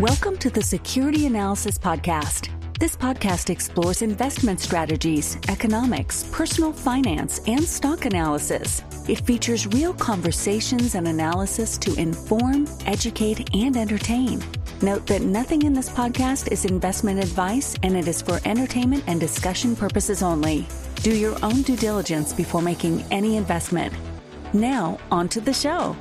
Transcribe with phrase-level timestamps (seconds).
[0.00, 2.48] Welcome to the Security Analysis Podcast.
[2.80, 8.82] This podcast explores investment strategies, economics, personal finance, and stock analysis.
[9.06, 14.42] It features real conversations and analysis to inform, educate, and entertain.
[14.80, 19.20] Note that nothing in this podcast is investment advice and it is for entertainment and
[19.20, 20.66] discussion purposes only.
[21.02, 23.92] Do your own due diligence before making any investment.
[24.54, 25.94] Now, on to the show.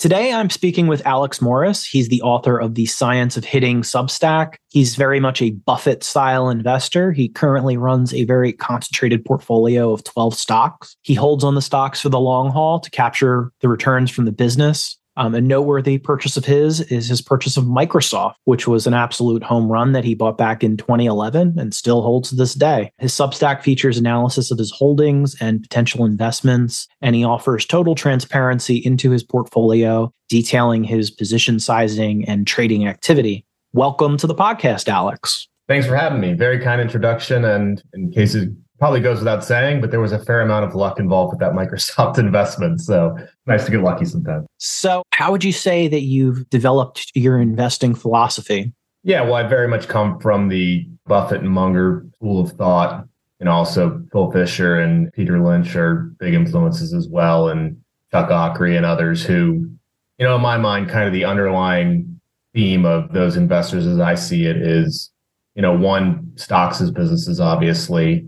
[0.00, 1.84] Today, I'm speaking with Alex Morris.
[1.84, 4.54] He's the author of The Science of Hitting Substack.
[4.70, 7.12] He's very much a Buffett style investor.
[7.12, 10.96] He currently runs a very concentrated portfolio of 12 stocks.
[11.02, 14.32] He holds on the stocks for the long haul to capture the returns from the
[14.32, 14.98] business.
[15.16, 19.42] Um, a noteworthy purchase of his is his purchase of Microsoft, which was an absolute
[19.42, 22.92] home run that he bought back in 2011 and still holds to this day.
[22.98, 28.76] His Substack features analysis of his holdings and potential investments, and he offers total transparency
[28.76, 33.44] into his portfolio, detailing his position sizing and trading activity.
[33.72, 35.48] Welcome to the podcast, Alex.
[35.68, 36.32] Thanks for having me.
[36.32, 37.44] Very kind introduction.
[37.44, 38.34] And in case
[38.80, 41.52] probably goes without saying, but there was a fair amount of luck involved with that
[41.52, 42.80] Microsoft investment.
[42.80, 44.46] So nice to get lucky sometimes.
[44.56, 48.72] So, how would you say that you've developed your investing philosophy?
[49.04, 53.06] Yeah, well, I very much come from the Buffett and Munger school of thought.
[53.38, 57.78] And also Phil Fisher and Peter Lynch are big influences as well, and
[58.10, 59.70] Chuck Akre and others who,
[60.18, 62.20] you know, in my mind, kind of the underlying
[62.54, 65.10] theme of those investors as I see it is,
[65.54, 68.26] you know, one, stocks as businesses, obviously,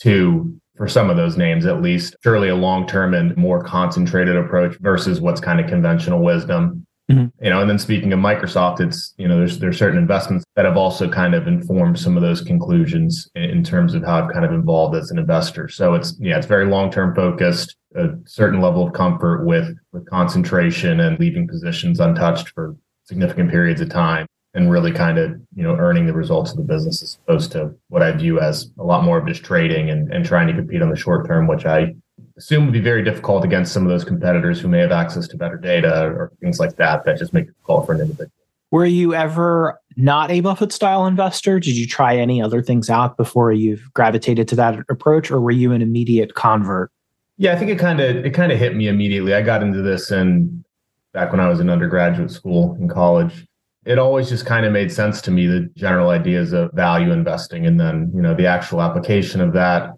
[0.00, 4.76] to for some of those names at least surely a long-term and more concentrated approach
[4.80, 6.86] versus what's kind of conventional wisdom.
[7.10, 7.44] Mm-hmm.
[7.44, 10.64] you know and then speaking of microsoft it's you know there's there's certain investments that
[10.64, 14.32] have also kind of informed some of those conclusions in, in terms of how i've
[14.32, 15.68] kind of involved as an investor.
[15.68, 21.00] So it's yeah it's very long-term focused a certain level of comfort with with concentration
[21.00, 25.74] and leaving positions untouched for significant periods of time and really kind of you know
[25.76, 29.04] earning the results of the business as opposed to what I view as a lot
[29.04, 31.94] more of just trading and, and trying to compete on the short term, which I
[32.36, 35.36] assume would be very difficult against some of those competitors who may have access to
[35.36, 38.32] better data or things like that that just make it difficult for an individual.
[38.70, 41.60] Were you ever not a Buffett style investor?
[41.60, 45.50] Did you try any other things out before you've gravitated to that approach, or were
[45.50, 46.90] you an immediate convert?
[47.36, 49.34] Yeah, I think it kind of it kind of hit me immediately.
[49.34, 50.64] I got into this and
[51.12, 53.46] back when I was in undergraduate school in college
[53.84, 57.66] it always just kind of made sense to me the general ideas of value investing
[57.66, 59.90] and then you know the actual application of that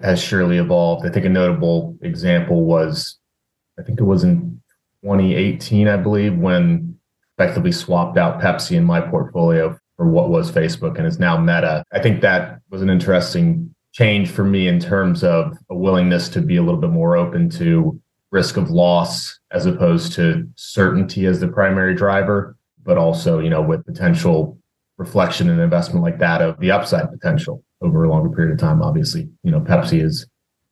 [0.00, 1.06] has surely evolved.
[1.06, 3.18] I think a notable example was
[3.78, 4.60] i think it was in
[5.02, 6.98] 2018 i believe when
[7.38, 11.84] effectively swapped out pepsi in my portfolio for what was facebook and is now meta.
[11.92, 16.42] I think that was an interesting change for me in terms of a willingness to
[16.42, 17.98] be a little bit more open to
[18.30, 23.60] risk of loss as opposed to certainty as the primary driver but also, you know,
[23.60, 24.58] with potential
[24.96, 28.80] reflection and investment like that of the upside potential over a longer period of time.
[28.82, 30.26] Obviously, you know, Pepsi is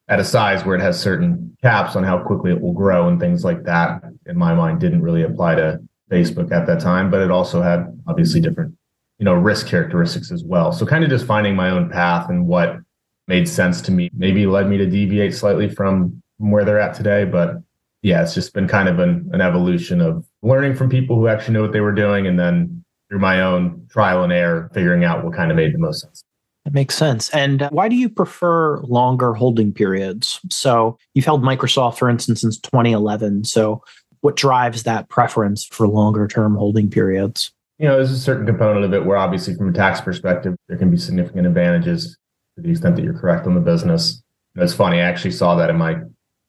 [0.09, 3.21] at a size where it has certain caps on how quickly it will grow and
[3.21, 5.81] things like that, in my mind, didn't really apply to
[6.11, 8.75] Facebook at that time, but it also had obviously different,
[9.19, 10.73] you know, risk characteristics as well.
[10.73, 12.79] So kind of just finding my own path and what
[13.27, 17.25] made sense to me maybe led me to deviate slightly from, where they're at today.
[17.25, 17.63] But
[18.03, 21.55] yeah, it's just been kind of an, an evolution of learning from people who actually
[21.55, 25.25] know what they were doing and then through my own trial and error, figuring out
[25.25, 26.23] what kind of made the most sense.
[26.65, 27.29] That makes sense.
[27.31, 30.41] And uh, why do you prefer longer holding periods?
[30.51, 33.45] So you've held Microsoft, for instance, since 2011.
[33.45, 33.83] So
[34.21, 37.53] what drives that preference for longer term holding periods?
[37.79, 40.79] You know, there's a certain component of it where obviously from a tax perspective, there
[40.79, 42.17] can be significant advantages
[42.57, 44.23] to the extent that you're correct on the business.
[44.57, 45.97] it's funny, I actually saw that in my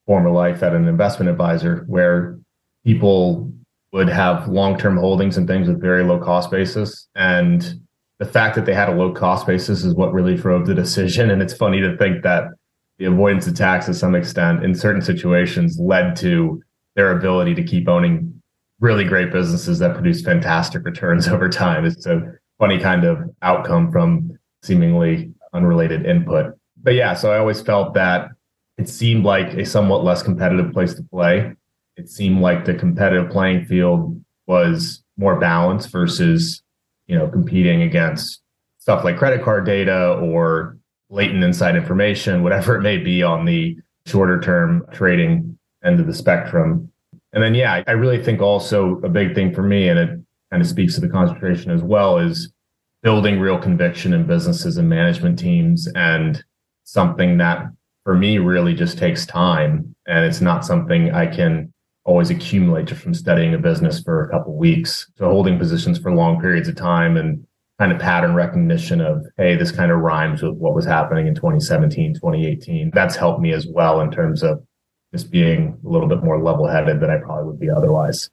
[0.05, 2.38] former life at an investment advisor where
[2.85, 3.51] people
[3.95, 7.07] would have long-term holdings and things with very low cost basis.
[7.16, 7.79] And
[8.19, 11.29] the fact that they had a low cost basis is what really drove the decision.
[11.31, 12.50] And it's funny to think that
[13.00, 16.61] the avoidance of tax to some extent in certain situations led to
[16.97, 18.41] their ability to keep owning
[18.81, 21.85] really great businesses that produce fantastic returns over time.
[21.85, 26.53] It's a funny kind of outcome from seemingly unrelated input.
[26.84, 28.28] But yeah so i always felt that
[28.78, 31.53] it seemed like a somewhat less competitive place to play.
[31.97, 36.61] It seemed like the competitive playing field was more balanced versus,
[37.07, 38.41] you know, competing against
[38.79, 40.77] stuff like credit card data or
[41.09, 46.13] latent inside information, whatever it may be on the shorter term trading end of the
[46.13, 46.91] spectrum.
[47.33, 50.09] And then, yeah, I really think also a big thing for me, and it
[50.51, 52.51] kind of speaks to the concentration as well, is
[53.03, 56.43] building real conviction in businesses and management teams and
[56.85, 57.65] something that
[58.03, 61.71] for me really just takes time and it's not something I can
[62.05, 65.11] always accumulate just from studying a business for a couple weeks.
[65.17, 67.46] So holding positions for long periods of time and
[67.79, 71.35] kind of pattern recognition of, hey, this kind of rhymes with what was happening in
[71.35, 72.91] 2017, 2018.
[72.93, 74.63] That's helped me as well in terms of
[75.13, 78.29] just being a little bit more level headed than I probably would be otherwise.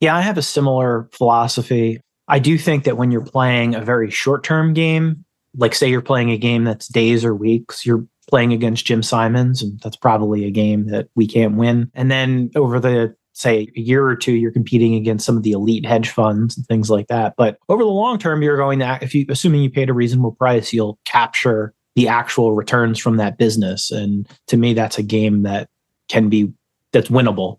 [0.00, 2.00] Yeah, I have a similar philosophy.
[2.28, 5.24] I do think that when you're playing a very short term game,
[5.56, 9.62] like say you're playing a game that's days or weeks, you're playing against Jim Simons,
[9.62, 11.90] and that's probably a game that we can't win.
[11.94, 15.52] And then over the say a year or two, you're competing against some of the
[15.52, 17.34] elite hedge funds and things like that.
[17.36, 20.32] But over the long term, you're going to, if you, assuming you paid a reasonable
[20.32, 23.90] price, you'll capture the actual returns from that business.
[23.90, 25.68] And to me, that's a game that
[26.08, 26.50] can be,
[26.92, 27.58] that's winnable.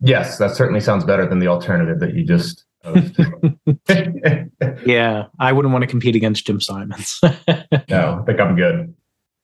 [0.00, 2.64] Yes, that certainly sounds better than the alternative that you just.
[4.86, 7.20] yeah, I wouldn't want to compete against Jim Simons.
[7.22, 8.94] no, I think I'm good.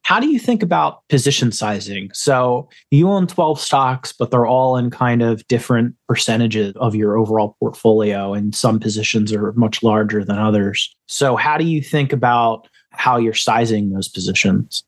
[0.04, 2.10] How do you think about position sizing?
[2.12, 7.16] So you own 12 stocks, but they're all in kind of different percentages of your
[7.16, 10.94] overall portfolio, and some positions are much larger than others.
[11.06, 14.84] So, how do you think about how you're sizing those positions?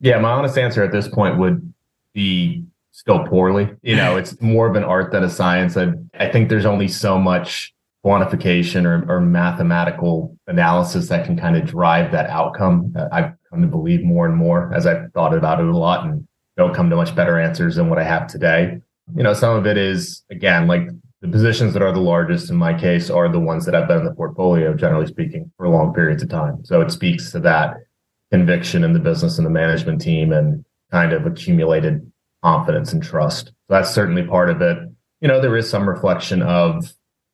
[0.00, 1.72] Yeah, my honest answer at this point would
[2.12, 3.68] be still poorly.
[3.82, 5.76] You know, it's more of an art than a science.
[5.76, 11.56] I, I think there's only so much quantification or, or mathematical analysis that can kind
[11.56, 12.92] of drive that outcome.
[12.96, 16.04] Uh, I've come to believe more and more as I've thought about it a lot
[16.04, 16.26] and
[16.56, 18.78] don't come to much better answers than what I have today.
[19.14, 20.88] You know, some of it is again like
[21.20, 24.00] the positions that are the largest in my case are the ones that I've been
[24.00, 26.64] in the portfolio, generally speaking, for long periods of time.
[26.64, 27.76] So it speaks to that
[28.32, 32.10] conviction in the business and the management team and kind of accumulated
[32.42, 33.46] confidence and trust.
[33.46, 34.78] So that's certainly part of it.
[35.20, 36.92] You know, there is some reflection of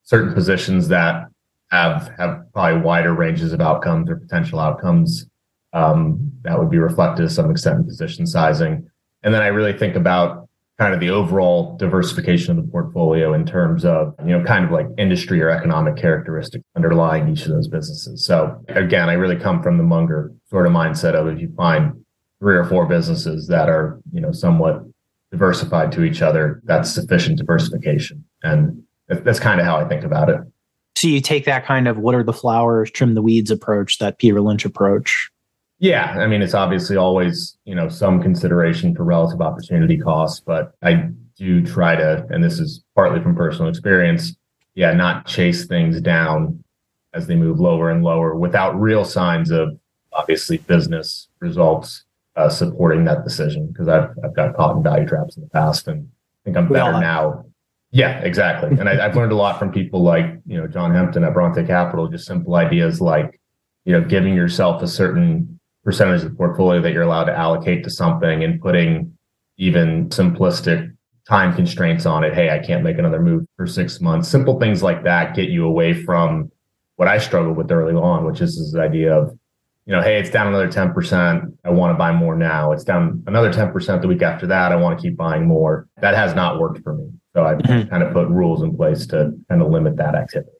[0.08, 1.26] certain positions that
[1.70, 5.26] have have probably wider ranges of outcomes or potential outcomes
[5.74, 8.88] um, that would be reflected to some extent in position sizing.
[9.22, 13.44] And then I really think about kind of the overall diversification of the portfolio in
[13.44, 17.68] terms of, you know, kind of like industry or economic characteristics underlying each of those
[17.68, 18.24] businesses.
[18.24, 21.92] So again, I really come from the Munger sort of mindset of if you find
[22.40, 24.84] three or four businesses that are, you know, somewhat
[25.32, 28.24] diversified to each other, that's sufficient diversification.
[28.42, 30.40] And that's kind of how I think about it.
[30.96, 34.18] So you take that kind of what are the flowers, trim the weeds approach, that
[34.18, 35.30] Peter Lynch approach.
[35.78, 40.72] Yeah, I mean, it's obviously always, you know, some consideration for relative opportunity costs, but
[40.82, 44.34] I do try to, and this is partly from personal experience,
[44.74, 46.64] yeah, not chase things down
[47.14, 49.78] as they move lower and lower without real signs of
[50.12, 52.04] obviously business results
[52.34, 53.68] uh, supporting that decision.
[53.68, 56.68] Because I've I've got caught in value traps in the past, and I think I'm
[56.68, 57.44] better now.
[57.90, 58.70] Yeah, exactly.
[58.78, 61.64] and I, I've learned a lot from people like you know John Hempton at Bronte
[61.66, 63.40] Capital, just simple ideas like
[63.84, 67.84] you know giving yourself a certain percentage of the portfolio that you're allowed to allocate
[67.84, 69.16] to something and putting
[69.56, 70.94] even simplistic
[71.26, 72.34] time constraints on it.
[72.34, 74.28] Hey, I can't make another move for six months.
[74.28, 76.50] Simple things like that get you away from
[76.96, 79.38] what I struggled with early on, which is this idea of,
[79.86, 81.56] you know, hey, it's down another 10%.
[81.64, 82.72] I want to buy more now.
[82.72, 84.72] It's down another 10% the week after that.
[84.72, 85.86] I want to keep buying more.
[86.00, 87.10] That has not worked for me.
[87.38, 87.88] So I've mm-hmm.
[87.88, 90.50] kind of put rules in place to kind of limit that activity.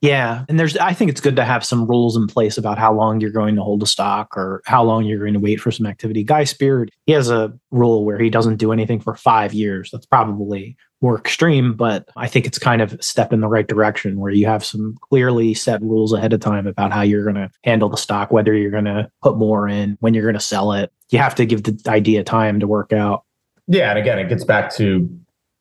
[0.00, 0.46] Yeah.
[0.48, 3.20] And there's, I think it's good to have some rules in place about how long
[3.20, 5.84] you're going to hold a stock or how long you're going to wait for some
[5.84, 6.24] activity.
[6.24, 9.90] Guy Spier, he has a rule where he doesn't do anything for five years.
[9.92, 13.66] That's probably more extreme, but I think it's kind of a step in the right
[13.66, 17.36] direction where you have some clearly set rules ahead of time about how you're going
[17.36, 20.40] to handle the stock, whether you're going to put more in, when you're going to
[20.40, 20.90] sell it.
[21.10, 23.24] You have to give the idea time to work out.
[23.66, 23.90] Yeah.
[23.90, 25.10] And again, it gets back to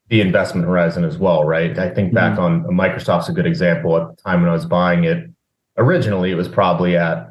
[0.09, 1.77] the investment horizon as well, right?
[1.79, 2.67] I think back mm-hmm.
[2.67, 3.97] on Microsoft's a good example.
[3.97, 5.29] At the time when I was buying it,
[5.77, 7.29] originally it was probably at,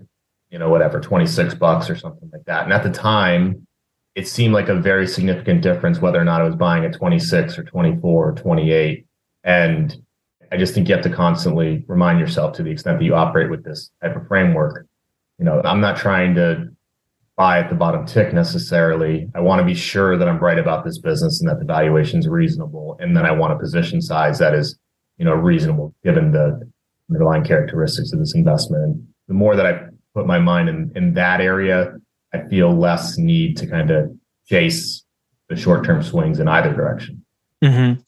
[0.50, 2.64] you know, whatever, 26 bucks or something like that.
[2.64, 3.66] And at the time,
[4.14, 7.58] it seemed like a very significant difference whether or not I was buying at 26
[7.58, 9.06] or 24 or 28.
[9.44, 9.96] And
[10.52, 13.50] I just think you have to constantly remind yourself to the extent that you operate
[13.50, 14.86] with this type of framework.
[15.38, 16.73] You know, I'm not trying to
[17.36, 19.28] buy at the bottom tick necessarily.
[19.34, 22.20] I want to be sure that I'm right about this business and that the valuation
[22.20, 22.96] is reasonable.
[23.00, 24.78] And then I want a position size that is,
[25.18, 26.60] you know, reasonable given the
[27.10, 28.82] underlying characteristics of this investment.
[28.84, 31.94] And the more that I put my mind in, in that area,
[32.32, 34.10] I feel less need to kind of
[34.46, 35.04] chase
[35.48, 37.24] the short term swings in either direction.
[37.62, 38.00] Mm-hmm.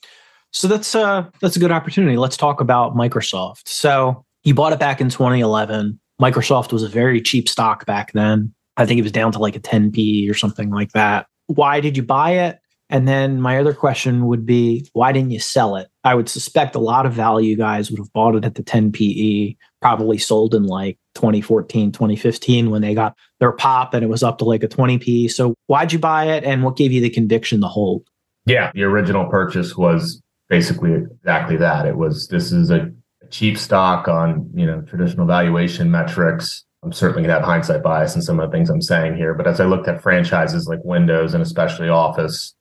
[0.52, 2.16] So that's uh that's a good opportunity.
[2.16, 3.68] Let's talk about Microsoft.
[3.68, 5.98] So you bought it back in 2011.
[6.20, 8.54] Microsoft was a very cheap stock back then.
[8.76, 11.26] I think it was down to like a 10p or something like that.
[11.46, 12.58] Why did you buy it?
[12.88, 15.88] And then my other question would be, why didn't you sell it?
[16.04, 18.92] I would suspect a lot of value guys would have bought it at the 10
[18.92, 24.22] PE, probably sold in like 2014, 2015 when they got their pop and it was
[24.22, 25.30] up to like a 20p.
[25.30, 28.08] So why'd you buy it and what gave you the conviction to hold?
[28.46, 31.86] Yeah, the original purchase was basically exactly that.
[31.86, 32.92] It was this is a
[33.30, 36.64] cheap stock on you know traditional valuation metrics.
[36.82, 39.46] I'm certainly gonna have hindsight bias in some of the things I'm saying here, but
[39.46, 42.54] as I looked at franchises like Windows and especially Office,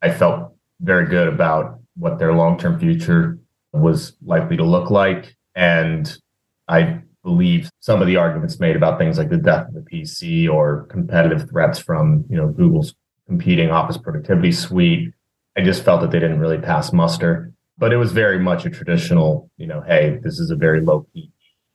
[0.00, 3.38] I felt very good about what their long-term future
[3.72, 5.36] was likely to look like.
[5.54, 6.16] And
[6.68, 10.48] I believe some of the arguments made about things like the death of the PC
[10.48, 12.94] or competitive threats from, you know, Google's
[13.26, 15.12] competing office productivity suite.
[15.56, 17.52] I just felt that they didn't really pass muster.
[17.76, 21.06] But it was very much a traditional, you know, hey, this is a very low
[21.12, 21.30] key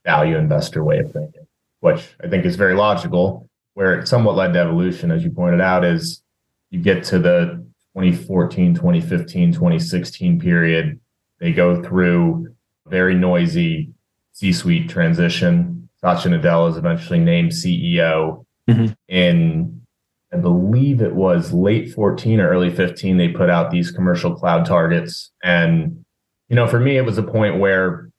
[0.06, 1.43] value investor way of thinking,
[1.84, 3.50] which I think is very logical.
[3.74, 6.24] Where it somewhat led to evolution, as you pointed out, is
[6.70, 11.00] you get to the 2014, 2015, 2016 period.
[11.40, 12.56] They go through
[12.88, 13.90] very noisy
[14.32, 15.90] C suite transition.
[16.00, 18.46] Satya Nadella is eventually named CEO.
[18.70, 18.94] Mm-hmm.
[19.10, 19.82] In,
[20.32, 24.66] I believe it was late 14 or early 15, they put out these commercial cloud
[24.66, 25.32] targets.
[25.44, 26.06] And,
[26.48, 28.10] you know, for me, it was a point where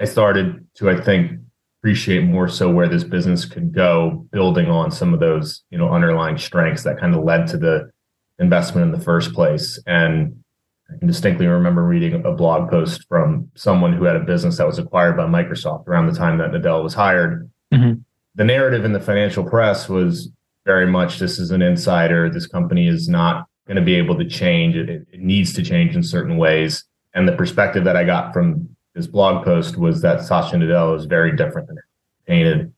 [0.00, 1.41] I started to, I think,
[1.82, 5.92] appreciate more so where this business could go, building on some of those, you know,
[5.92, 7.90] underlying strengths that kind of led to the
[8.38, 9.82] investment in the first place.
[9.84, 10.44] And
[10.88, 14.66] I can distinctly remember reading a blog post from someone who had a business that
[14.66, 17.50] was acquired by Microsoft around the time that Nadella was hired.
[17.74, 18.00] Mm-hmm.
[18.36, 20.30] The narrative in the financial press was
[20.64, 22.30] very much this is an insider.
[22.30, 24.76] This company is not going to be able to change.
[24.76, 26.84] It, it needs to change in certain ways.
[27.12, 31.06] And the perspective that I got from this blog post was that Satya Nadella was
[31.06, 31.78] very different than
[32.26, 32.72] painted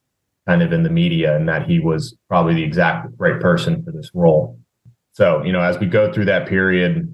[0.47, 3.91] kind of in the media and that he was probably the exact right person for
[3.91, 4.59] this role.
[5.13, 7.11] So, you know, as we go through that period,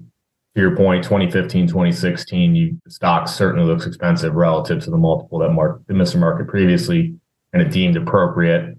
[0.54, 5.38] to your point, 2015, 2016, you, the stock certainly looks expensive relative to the multiple
[5.38, 6.18] that mark, the Mr.
[6.18, 7.14] Market previously
[7.52, 8.76] kind of deemed appropriate.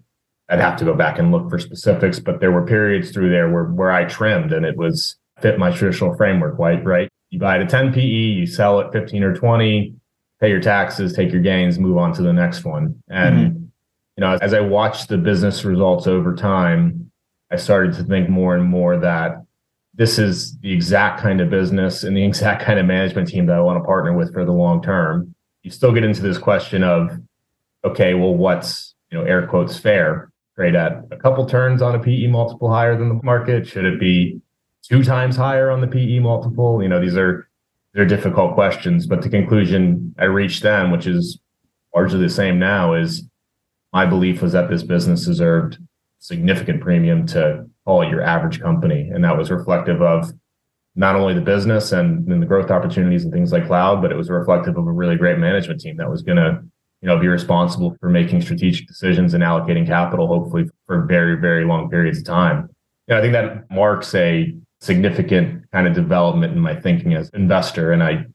[0.50, 3.50] I'd have to go back and look for specifics, but there were periods through there
[3.50, 6.84] where, where I trimmed and it was fit my traditional framework, right?
[6.84, 7.10] Right.
[7.32, 9.96] You buy it at 10 PE, you sell at 15 or 20,
[10.44, 13.02] pay your taxes, take your gains, move on to the next one.
[13.08, 13.64] And, mm-hmm.
[14.18, 17.10] you know, as I watched the business results over time,
[17.50, 19.46] I started to think more and more that
[19.94, 23.56] this is the exact kind of business and the exact kind of management team that
[23.56, 25.34] I want to partner with for the long term.
[25.62, 27.18] You still get into this question of,
[27.86, 30.30] okay, well, what's, you know, air quotes fair?
[30.58, 33.66] Trade at a couple turns on a PE multiple higher than the market?
[33.66, 34.42] Should it be
[34.82, 36.84] two times higher on the PE multiple?
[36.84, 37.48] You know, these are
[37.94, 41.40] they're difficult questions, but the conclusion I reached then, which is
[41.94, 43.24] largely the same now, is
[43.92, 45.78] my belief was that this business deserved
[46.18, 49.10] significant premium to all your average company.
[49.14, 50.32] And that was reflective of
[50.96, 54.16] not only the business and, and the growth opportunities and things like cloud, but it
[54.16, 56.64] was reflective of a really great management team that was going to,
[57.02, 61.66] you know, be responsible for making strategic decisions and allocating capital, hopefully for very, very
[61.66, 62.70] long periods of time.
[63.08, 67.94] Know, I think that marks a significant kind of development in my thinking as investor.
[67.94, 68.26] And I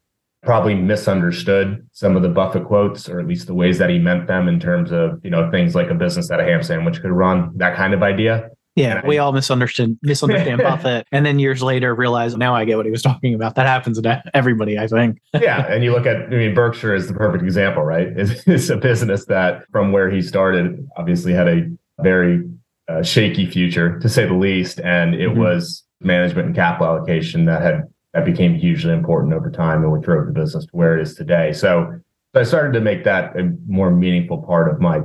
[0.43, 4.29] probably misunderstood some of the Buffett quotes, or at least the ways that he meant
[4.29, 7.11] them in terms of, you know, things like a business that a ham sandwich could
[7.11, 8.49] run, that kind of idea.
[8.77, 12.87] Yeah, we all misunderstood misunderstand Buffett, and then years later realize now I get what
[12.87, 13.57] he was talking about.
[13.57, 15.19] That happens to everybody, I think.
[15.35, 18.07] yeah, and you look at I mean Berkshire is the perfect example, right?
[18.17, 21.69] It's, it's a business that from where he started obviously had a
[22.01, 22.49] very
[22.89, 25.41] uh, shaky future to say the least, and it mm-hmm.
[25.41, 27.83] was management and capital allocation that had
[28.15, 31.15] that became hugely important over time and what drove the business to where it is
[31.15, 31.53] today.
[31.53, 32.01] So,
[32.35, 35.01] so I started to make that a more meaningful part of my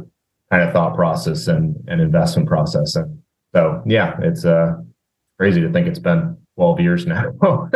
[0.50, 2.96] kind of thought process and, and investment process.
[2.96, 3.20] And
[3.54, 4.76] so, yeah, it's uh,
[5.38, 7.32] crazy to think it's been 12 years now.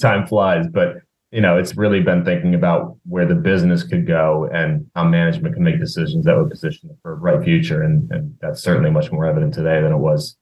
[0.00, 0.98] Time flies, but
[1.32, 5.54] you know, it's really been thinking about where the business could go and how management
[5.54, 7.82] can make decisions that would position it for a bright future.
[7.82, 10.36] And, and that's certainly much more evident today than it was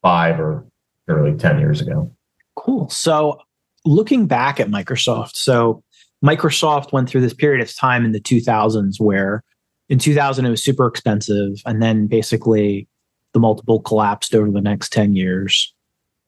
[0.00, 0.66] five or
[1.10, 2.10] early 10 years ago.
[2.56, 2.88] Cool.
[2.88, 3.40] So,
[3.84, 5.82] looking back at Microsoft, so
[6.24, 9.42] Microsoft went through this period of time in the 2000s where
[9.88, 11.60] in 2000 it was super expensive.
[11.66, 12.88] And then basically
[13.32, 15.74] the multiple collapsed over the next 10 years.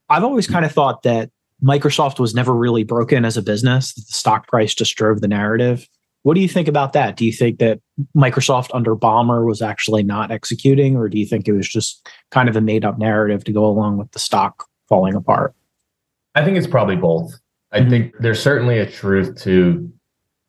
[0.09, 0.55] I've always hmm.
[0.55, 1.31] kind of thought that
[1.63, 3.95] Microsoft was never really broken as a business.
[3.95, 5.89] The stock price just drove the narrative.
[6.23, 7.17] What do you think about that?
[7.17, 7.81] Do you think that
[8.17, 12.49] Microsoft under Ballmer was actually not executing, or do you think it was just kind
[12.49, 15.55] of a made up narrative to go along with the stock falling apart?
[16.35, 17.33] I think it's probably both.
[17.73, 17.91] I mm-hmm.
[17.91, 19.91] think there's certainly a truth to,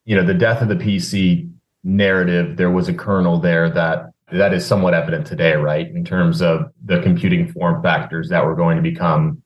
[0.04, 1.50] you know, the death of the PC
[1.86, 2.58] narrative.
[2.58, 5.88] There was a kernel there that that is somewhat evident today, right?
[5.88, 9.42] In terms of the computing form factors that were going to become,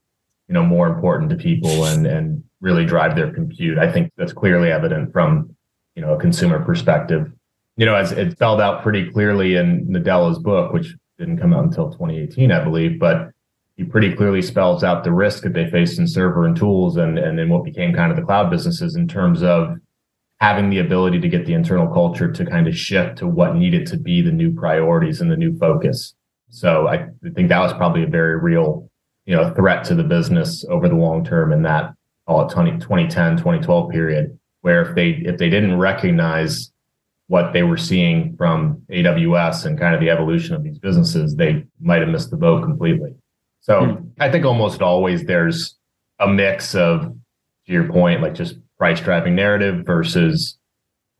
[0.47, 3.77] you know, more important to people and and really drive their compute.
[3.77, 5.55] I think that's clearly evident from,
[5.93, 7.31] you know, a consumer perspective.
[7.75, 11.65] You know, as it spelled out pretty clearly in Nadella's book, which didn't come out
[11.65, 13.29] until 2018, I believe, but
[13.77, 17.17] he pretty clearly spells out the risk that they faced in server and tools and,
[17.19, 19.77] and in what became kind of the cloud businesses in terms of
[20.39, 23.85] having the ability to get the internal culture to kind of shift to what needed
[23.87, 26.15] to be the new priorities and the new focus.
[26.49, 28.89] So I think that was probably a very real,
[29.25, 31.93] you know, threat to the business over the long term in that
[32.25, 36.71] all 20, 2010, 2012 period, where if they if they didn't recognize
[37.27, 41.65] what they were seeing from AWS and kind of the evolution of these businesses, they
[41.79, 43.13] might have missed the boat completely.
[43.67, 44.07] So hmm.
[44.19, 45.75] I think almost always there's
[46.19, 50.57] a mix of, to your point, like just price driving narrative versus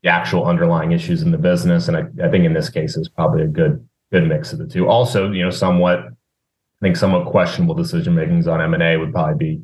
[0.02, 1.88] the actual underlying issues in the business.
[1.88, 4.66] And I, I think in this case is probably a good good mix of the
[4.66, 4.88] two.
[4.88, 9.12] Also, you know, somewhat I think somewhat questionable decision makings on M and A would
[9.12, 9.62] probably be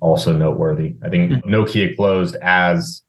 [0.00, 0.94] also noteworthy.
[1.04, 1.50] I think hmm.
[1.50, 3.02] Nokia closed as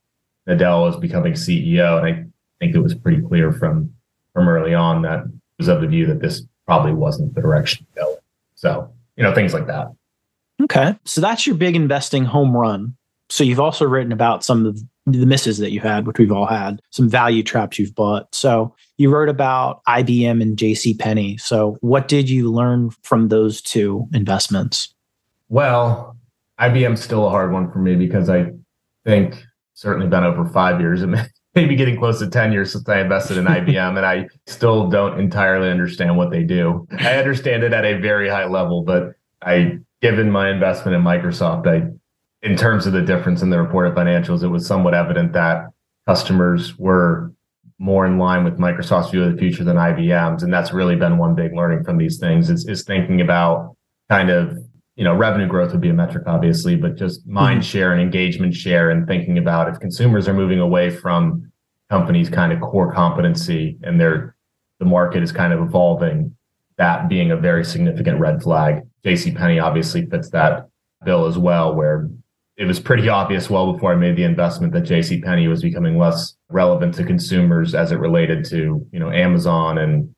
[0.49, 2.25] Nadella was becoming CEO, and I
[2.59, 3.93] think it was pretty clear from
[4.33, 5.23] from early on that
[5.57, 8.17] was of the view that this probably wasn't the direction to go.
[8.55, 9.87] So you know, things like that.
[10.63, 10.95] Okay.
[11.05, 12.95] So that's your big investing home run.
[13.29, 16.45] So you've also written about some of the misses that you had, which we've all
[16.45, 18.33] had, some value traps you've bought.
[18.33, 21.37] So you wrote about IBM and JC Penney.
[21.37, 24.93] So what did you learn from those two investments?
[25.49, 26.15] Well,
[26.59, 28.51] IBM's still a hard one for me because I
[29.05, 29.43] think
[29.73, 33.35] certainly been over five years and maybe getting close to 10 years since I invested
[33.35, 36.87] in IBM, and I still don't entirely understand what they do.
[36.99, 41.65] I understand it at a very high level, but I, given my investment in Microsoft,
[41.65, 41.89] I,
[42.47, 45.69] in terms of the difference in the reported financials, it was somewhat evident that
[46.05, 47.33] customers were
[47.79, 50.43] more in line with Microsoft's view of the future than IBM's.
[50.43, 53.75] And that's really been one big learning from these things is, is thinking about
[54.09, 54.59] kind of
[54.97, 57.69] you know, revenue growth would be a metric, obviously, but just mind mm-hmm.
[57.69, 61.51] share and engagement share and thinking about if consumers are moving away from
[61.89, 64.35] companies' kind of core competency and they're
[64.79, 66.35] the market is kind of evolving,
[66.77, 68.83] that being a very significant red flag.
[69.03, 70.67] JC Penney obviously fits that
[71.03, 72.09] bill as well, where
[72.57, 75.97] it was pretty obvious well before I made the investment that JC Penney was becoming
[75.97, 80.13] less relevant to consumers as it related to, you know, Amazon and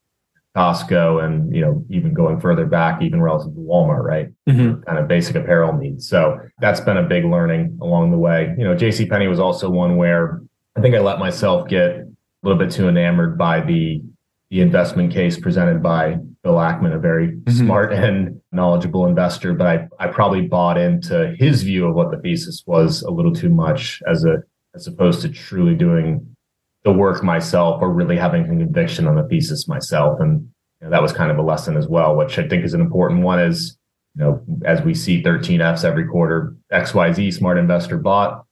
[0.56, 4.30] Costco and you know even going further back, even relative to Walmart, right?
[4.48, 4.82] Mm-hmm.
[4.82, 6.08] Kind of basic apparel needs.
[6.08, 8.56] So that's been a big learning along the way.
[8.58, 9.06] You know, J.C.
[9.06, 10.42] Penney was also one where
[10.76, 12.08] I think I let myself get a
[12.44, 14.02] little bit too enamored by the
[14.50, 17.52] the investment case presented by Bill Ackman, a very mm-hmm.
[17.52, 19.54] smart and knowledgeable investor.
[19.54, 23.34] But I I probably bought into his view of what the thesis was a little
[23.34, 24.42] too much as a
[24.74, 26.36] as opposed to truly doing
[26.84, 30.20] the work myself or really having conviction on the thesis myself.
[30.20, 32.74] And you know, that was kind of a lesson as well, which I think is
[32.74, 33.78] an important one is,
[34.16, 38.46] you know, as we see 13Fs every quarter, XYZ smart investor bought,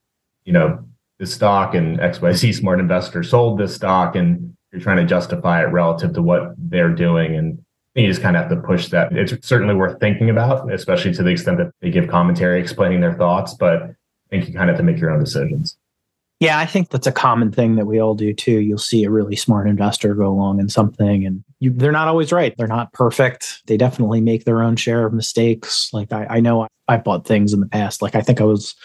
[0.44, 0.84] you know,
[1.20, 5.72] the stock and XYZ smart investor sold this stock and you're trying to justify it
[5.72, 7.36] relative to what they're doing.
[7.36, 7.64] And
[7.96, 9.12] you just kind of have to push that.
[9.14, 13.16] It's certainly worth thinking about, especially to the extent that they give commentary explaining their
[13.16, 13.96] thoughts, but I
[14.30, 15.78] think you kind of have to make your own decisions.
[16.40, 18.60] Yeah, I think that's a common thing that we all do too.
[18.60, 22.32] You'll see a really smart investor go along in something and you, they're not always
[22.32, 22.54] right.
[22.58, 23.64] They're not perfect.
[23.66, 25.90] They definitely make their own share of mistakes.
[25.94, 28.04] Like I, I know I, bought things in the past.
[28.04, 28.76] Like I think I was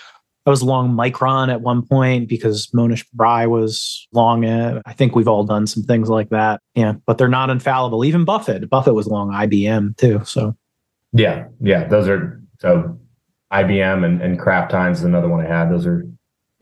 [0.47, 4.83] I was long Micron at one point because Mohnish Pabrai was long it.
[4.87, 6.61] I think we've all done some things like that.
[6.75, 8.05] Yeah, but they're not infallible.
[8.05, 8.69] Even Buffett.
[8.69, 10.23] Buffett was long IBM too.
[10.25, 10.57] So
[11.13, 12.99] yeah, yeah, those are so
[13.53, 15.71] IBM and, and Kraft Heinz is another one I had.
[15.71, 16.07] Those are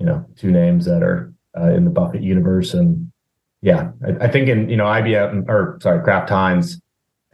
[0.00, 3.12] you know two names that are uh, in the Buffett universe, and
[3.62, 6.80] yeah, I, I, think in you know IBM or sorry Kraft Heinz,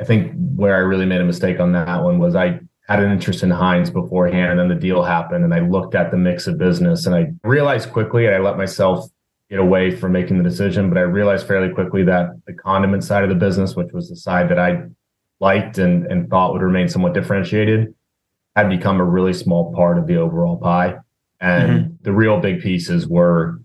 [0.01, 3.11] I think where I really made a mistake on that one was I had an
[3.11, 6.47] interest in Heinz beforehand, and then the deal happened, and I looked at the mix
[6.47, 9.09] of business, and I realized quickly, and I let myself
[9.49, 13.23] get away from making the decision, but I realized fairly quickly that the condiment side
[13.23, 14.85] of the business, which was the side that I
[15.39, 17.95] liked and, and thought would remain somewhat differentiated,
[18.57, 20.97] had become a really small part of the overall pie.
[21.41, 21.95] And mm-hmm.
[22.03, 23.61] the real big pieces were,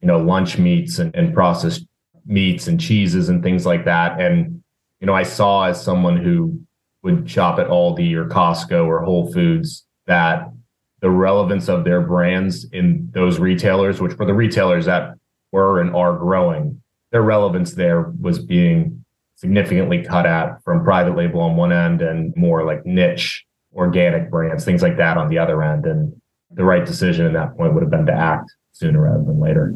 [0.00, 1.86] you know, lunch meats and, and processed
[2.24, 4.20] meats and cheeses and things like that.
[4.20, 4.62] And,
[5.00, 6.60] you know, I saw as someone who
[7.02, 10.50] would shop at Aldi or Costco or Whole Foods that
[11.00, 15.14] the relevance of their brands in those retailers, which were the retailers that
[15.52, 19.04] were and are growing, their relevance there was being
[19.36, 24.64] significantly cut at from private label on one end and more like niche organic brands,
[24.64, 25.86] things like that on the other end.
[25.86, 26.17] And
[26.50, 29.74] the right decision at that point would have been to act sooner rather than later.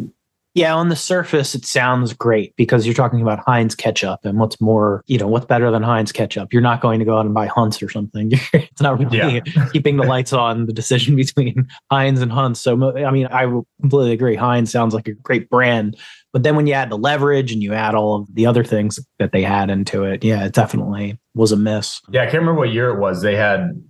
[0.55, 4.61] Yeah, on the surface, it sounds great because you're talking about Heinz ketchup and what's
[4.61, 6.53] more, you know, what's better than Heinz ketchup?
[6.53, 8.33] You're not going to go out and buy Hunt's or something.
[8.53, 9.69] it's not really yeah.
[9.73, 12.61] keeping the lights on the decision between Heinz and Hunt's.
[12.61, 13.45] So, I mean, I
[13.81, 14.37] completely agree.
[14.37, 15.97] Heinz sounds like a great brand.
[16.35, 19.01] But then when you add the leverage and you add all of the other things
[19.19, 22.03] that they had into it, yeah, it definitely was a miss.
[22.11, 23.23] Yeah, I can't remember what year it was.
[23.23, 23.83] They had,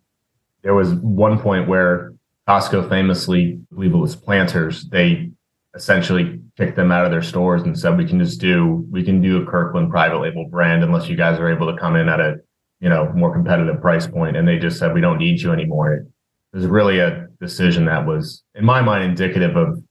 [0.62, 2.12] there was one point where
[2.49, 5.31] Costco famously, I believe it was Planters, they
[5.75, 9.23] essentially kicked them out of their stores and said we can just do we can
[9.23, 12.21] do a Kirkland private label brand unless you guys are able to come in at
[12.21, 12.37] a
[12.81, 15.95] you know more competitive price point." and they just said we don't need you anymore
[15.95, 16.07] it
[16.53, 19.83] was really a decision that was in my mind indicative of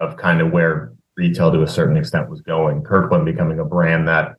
[0.00, 4.08] of kind of where retail to a certain extent was going Kirkland becoming a brand
[4.08, 4.34] that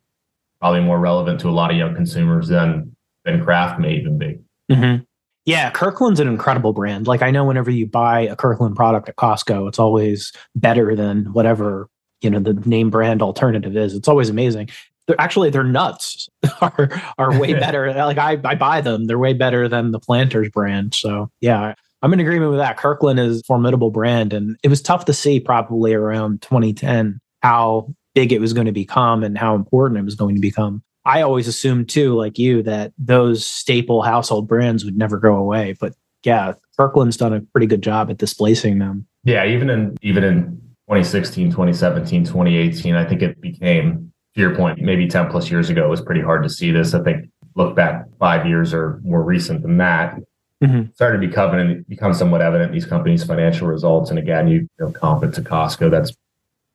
[0.59, 4.37] probably more relevant to a lot of young consumers than than Kraft may even be
[4.71, 5.03] mm-hmm.
[5.51, 7.07] Yeah, Kirkland's an incredible brand.
[7.07, 11.25] Like I know whenever you buy a Kirkland product at Costco, it's always better than
[11.33, 11.89] whatever,
[12.21, 13.93] you know, the name brand alternative is.
[13.93, 14.69] It's always amazing.
[15.07, 16.29] They're actually their nuts
[16.61, 17.93] are are way better.
[17.93, 19.07] like I, I buy them.
[19.07, 20.95] They're way better than the Planters brand.
[20.95, 22.77] So yeah, I'm in agreement with that.
[22.77, 24.31] Kirkland is a formidable brand.
[24.31, 28.71] And it was tough to see probably around 2010 how big it was going to
[28.71, 30.81] become and how important it was going to become.
[31.05, 35.75] I always assumed too, like you, that those staple household brands would never go away.
[35.79, 39.07] But yeah, Kirkland's done a pretty good job at displacing them.
[39.23, 40.43] Yeah, even in even in
[40.87, 45.85] 2016, 2017, 2018, I think it became, to your point, maybe 10 plus years ago,
[45.85, 46.93] it was pretty hard to see this.
[46.93, 50.15] I think look back five years or more recent than that,
[50.63, 50.91] mm-hmm.
[50.93, 54.09] started to become, become somewhat evident in these companies' financial results.
[54.09, 56.13] And again, you, you know, comp it to Costco, that's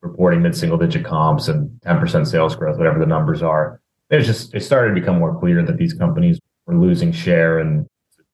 [0.01, 4.61] reporting mid-single digit comps and 10% sales growth, whatever the numbers are it just it
[4.61, 7.87] started to become more clear that these companies were losing share and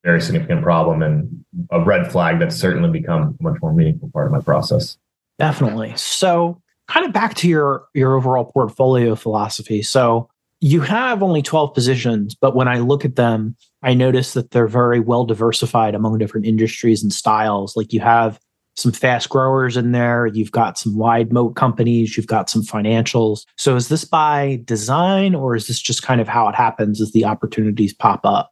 [0.03, 4.27] very significant problem and a red flag that's certainly become a much more meaningful part
[4.27, 4.97] of my process.
[5.39, 5.93] Definitely.
[5.95, 9.81] So kind of back to your your overall portfolio philosophy.
[9.81, 14.51] So you have only 12 positions, but when I look at them, I notice that
[14.51, 17.75] they're very well diversified among different industries and styles.
[17.75, 18.39] Like you have
[18.75, 20.27] some fast growers in there.
[20.27, 22.17] You've got some wide moat companies.
[22.17, 23.45] You've got some financials.
[23.57, 27.11] So is this by design or is this just kind of how it happens as
[27.11, 28.51] the opportunities pop up?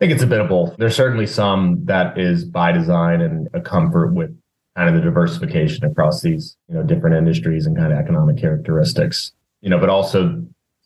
[0.00, 0.76] I think it's a bit of both.
[0.76, 4.30] There's certainly some that is by design and a comfort with
[4.76, 9.32] kind of the diversification across these, you know, different industries and kind of economic characteristics,
[9.60, 10.40] you know, but also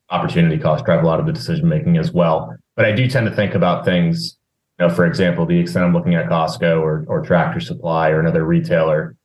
[0.09, 2.57] opportunity costs drive a lot of the decision making as well.
[2.75, 4.39] But I do tend to think about things
[4.79, 8.45] know, for example, the extent I'm looking at Costco or, or Tractor Supply or another
[8.45, 9.17] retailer,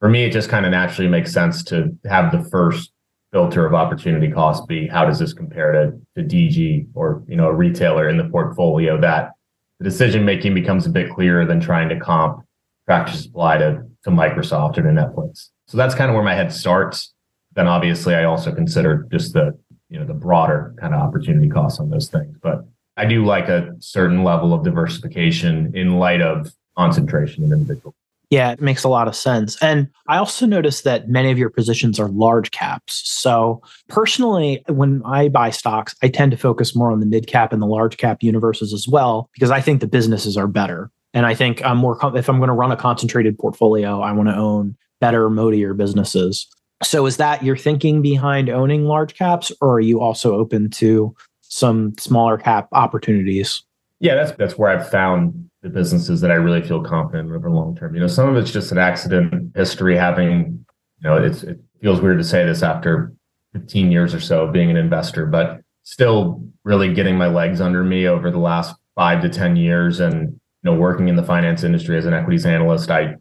[0.00, 2.92] for me, it just kind of naturally makes sense to have the first
[3.32, 7.48] filter of opportunity cost be how does this compare to, to DG or you know
[7.48, 9.32] a retailer in the portfolio that
[9.78, 12.42] the decision making becomes a bit clearer than trying to comp
[12.86, 15.50] Tractor Supply to, to Microsoft or to Netflix.
[15.66, 17.12] So that's kind of where my head starts.
[17.54, 19.58] Then obviously I also consider just the
[19.90, 22.36] you know the broader kind of opportunity costs on those things.
[22.42, 22.64] But
[22.98, 27.94] I do like a certain level of diversification in light of concentration in individual.
[28.30, 29.56] Yeah, it makes a lot of sense.
[29.62, 33.02] And I also noticed that many of your positions are large caps.
[33.06, 37.54] So, personally, when I buy stocks, I tend to focus more on the mid cap
[37.54, 40.90] and the large cap universes as well, because I think the businesses are better.
[41.14, 44.28] And I think I'm more, if I'm going to run a concentrated portfolio, I want
[44.28, 46.46] to own better, moatier businesses.
[46.82, 51.16] So, is that your thinking behind owning large caps, or are you also open to
[51.48, 53.62] some smaller cap opportunities.
[54.00, 57.74] Yeah, that's that's where I've found the businesses that I really feel confident over long
[57.74, 57.94] term.
[57.94, 60.64] You know, some of it's just an accident history having,
[61.00, 63.12] you know, it's it feels weird to say this after
[63.54, 68.06] 15 years or so being an investor, but still really getting my legs under me
[68.06, 71.96] over the last five to 10 years and you know working in the finance industry
[71.96, 73.14] as an equities analyst i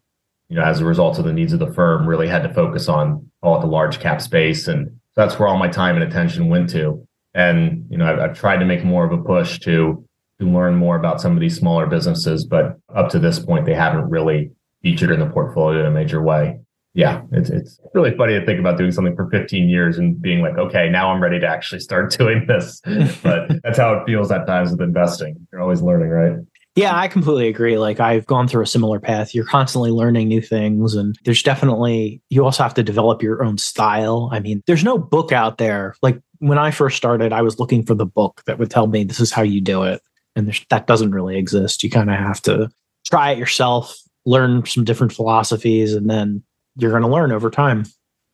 [0.50, 2.90] you know as a result of the needs of the firm really had to focus
[2.90, 6.70] on all the large cap space and that's where all my time and attention went
[6.70, 7.07] to
[7.38, 10.04] and you know, I've, I've tried to make more of a push to
[10.40, 13.74] to learn more about some of these smaller businesses, but up to this point, they
[13.74, 14.52] haven't really
[14.84, 16.60] featured in the portfolio in a major way.
[16.94, 20.42] Yeah, it's it's really funny to think about doing something for 15 years and being
[20.42, 22.82] like, okay, now I'm ready to actually start doing this.
[23.22, 25.48] but that's how it feels at times with investing.
[25.52, 26.38] You're always learning, right?
[26.78, 27.80] Yeah, I completely agree.
[27.80, 29.34] Like I've gone through a similar path.
[29.34, 33.58] You're constantly learning new things and there's definitely you also have to develop your own
[33.58, 34.30] style.
[34.32, 35.96] I mean, there's no book out there.
[36.04, 39.04] Like when I first started, I was looking for the book that would tell me
[39.04, 40.02] this is how you do it.
[40.36, 41.84] And that doesn't really exist.
[41.84, 42.70] You kind of have to
[43.06, 43.96] try it yourself,
[44.26, 46.44] learn some different philosophies, and then
[46.76, 47.86] you're going to learn over time.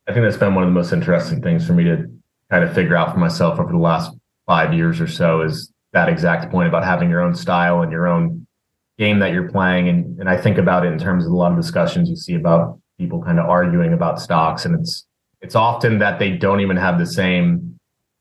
[0.07, 2.05] I think that's been one of the most interesting things for me to
[2.49, 4.11] kind of figure out for myself over the last
[4.45, 8.07] five years or so is that exact point about having your own style and your
[8.07, 8.45] own
[8.97, 9.87] game that you're playing.
[9.87, 12.35] And, and I think about it in terms of a lot of discussions you see
[12.35, 14.65] about people kind of arguing about stocks.
[14.65, 15.05] And it's,
[15.41, 17.72] it's often that they don't even have the same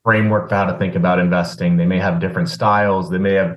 [0.04, 1.76] framework for how to think about investing.
[1.76, 3.10] They may have different styles.
[3.10, 3.56] They may have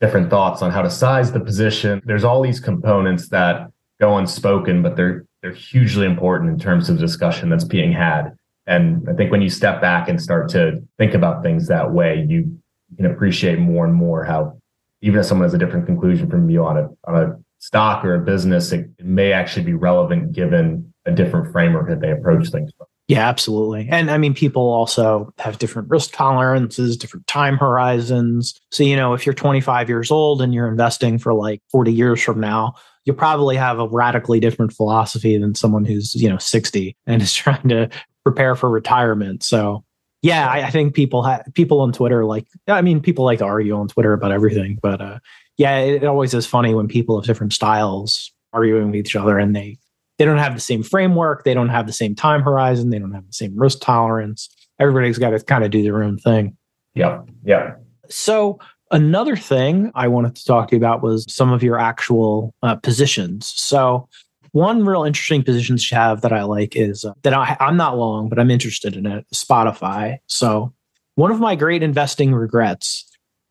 [0.00, 2.02] different thoughts on how to size the position.
[2.04, 3.70] There's all these components that
[4.00, 8.36] go unspoken, but they're they're hugely important in terms of discussion that's being had.
[8.66, 12.26] And I think when you step back and start to think about things that way,
[12.28, 12.60] you
[12.96, 14.58] can appreciate more and more how
[15.00, 18.14] even if someone has a different conclusion from you on a on a stock or
[18.14, 22.48] a business, it, it may actually be relevant given a different framework that they approach
[22.50, 22.87] things from.
[23.08, 23.88] Yeah, absolutely.
[23.90, 28.60] And I mean, people also have different risk tolerances, different time horizons.
[28.70, 32.20] So, you know, if you're 25 years old and you're investing for like 40 years
[32.22, 32.74] from now,
[33.06, 37.32] you probably have a radically different philosophy than someone who's, you know, 60 and is
[37.34, 37.88] trying to
[38.24, 39.42] prepare for retirement.
[39.42, 39.84] So,
[40.20, 43.46] yeah, I, I think people have people on Twitter like, I mean, people like to
[43.46, 45.18] argue on Twitter about everything, but uh,
[45.56, 49.38] yeah, it, it always is funny when people of different styles arguing with each other
[49.38, 49.78] and they
[50.18, 53.12] they don't have the same framework, they don't have the same time horizon, they don't
[53.12, 54.48] have the same risk tolerance.
[54.78, 56.56] Everybody's got to kind of do their own thing.
[56.94, 57.22] Yeah.
[57.44, 57.74] Yeah.
[58.08, 58.58] So
[58.90, 62.76] another thing I wanted to talk to you about was some of your actual uh,
[62.76, 63.52] positions.
[63.56, 64.08] So
[64.52, 67.98] one real interesting position to have that I like is uh, that I, I'm not
[67.98, 69.26] long, but I'm interested in it.
[69.34, 70.18] Spotify.
[70.26, 70.72] So
[71.16, 73.04] one of my great investing regrets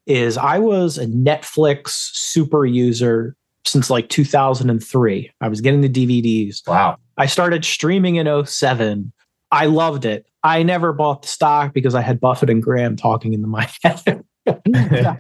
[0.05, 3.35] is I was a Netflix super user
[3.67, 5.31] since like 2003.
[5.41, 6.67] I was getting the DVDs.
[6.67, 6.97] Wow.
[7.17, 9.11] I started streaming in 07.
[9.51, 10.25] I loved it.
[10.43, 14.23] I never bought the stock because I had Buffett and Graham talking into my head.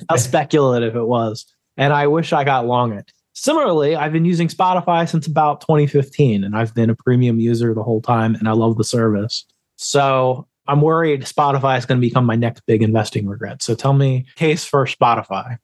[0.09, 1.45] how speculative it was.
[1.75, 3.11] And I wish I got long it.
[3.33, 7.83] Similarly, I've been using Spotify since about 2015 and I've been a premium user the
[7.83, 9.45] whole time and I love the service.
[9.75, 13.63] So I'm worried Spotify is going to become my next big investing regret.
[13.63, 15.57] So tell me case for Spotify.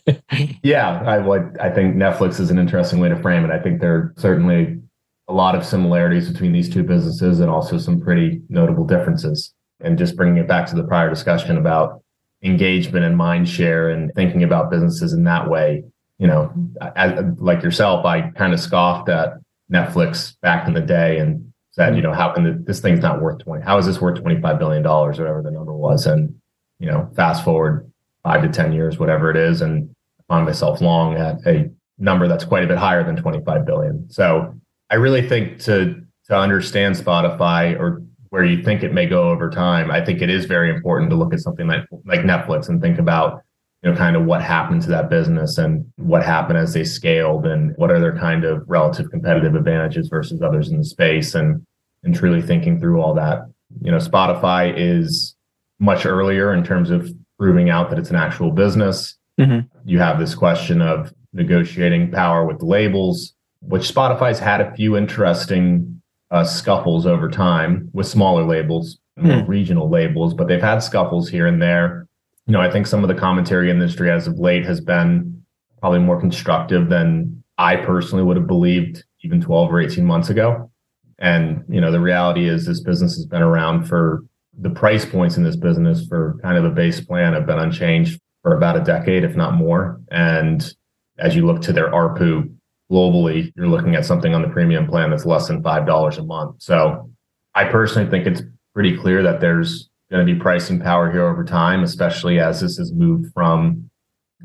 [0.62, 1.56] yeah, I would.
[1.58, 3.50] I think Netflix is an interesting way to frame it.
[3.50, 4.80] I think there are certainly
[5.28, 9.52] a lot of similarities between these two businesses and also some pretty notable differences.
[9.80, 12.02] And just bringing it back to the prior discussion about
[12.42, 15.84] engagement and mind share and thinking about businesses in that way,
[16.18, 19.34] you know, I, like yourself, I kind of scoffed at
[19.72, 21.47] Netflix back in the day and
[21.78, 22.08] said, you hmm.
[22.08, 23.64] know, how can the, this thing's not worth 20?
[23.64, 26.06] How is this worth $25 billion or whatever the number was?
[26.06, 26.34] And,
[26.78, 27.90] you know, fast forward
[28.22, 29.94] five to 10 years, whatever it is, and
[30.26, 34.10] find myself long at a number that's quite a bit higher than 25 billion.
[34.10, 34.54] So
[34.90, 39.48] I really think to, to understand Spotify or where you think it may go over
[39.48, 42.82] time, I think it is very important to look at something like, like Netflix and
[42.82, 43.42] think about
[43.82, 47.46] you know, kind of what happened to that business and what happened as they scaled
[47.46, 51.64] and what are their kind of relative competitive advantages versus others in the space and
[52.02, 53.40] and truly thinking through all that.
[53.82, 55.34] You know, Spotify is
[55.78, 59.16] much earlier in terms of proving out that it's an actual business.
[59.38, 59.66] Mm-hmm.
[59.88, 64.96] You have this question of negotiating power with the labels, which Spotify's had a few
[64.96, 69.46] interesting uh, scuffles over time with smaller labels, mm.
[69.46, 72.08] regional labels, but they've had scuffles here and there
[72.48, 75.44] you know, I think some of the commentary industry as of late has been
[75.80, 80.70] probably more constructive than I personally would have believed even 12 or 18 months ago.
[81.18, 84.24] And, you know, the reality is this business has been around for
[84.60, 88.20] the price points in this business for kind of a base plan have been unchanged
[88.42, 90.00] for about a decade, if not more.
[90.10, 90.74] And
[91.18, 92.52] as you look to their ARPU
[92.90, 96.62] globally, you're looking at something on the premium plan that's less than $5 a month.
[96.62, 97.10] So
[97.54, 98.42] I personally think it's
[98.74, 102.78] pretty clear that there's going to be pricing power here over time, especially as this
[102.78, 103.90] has moved from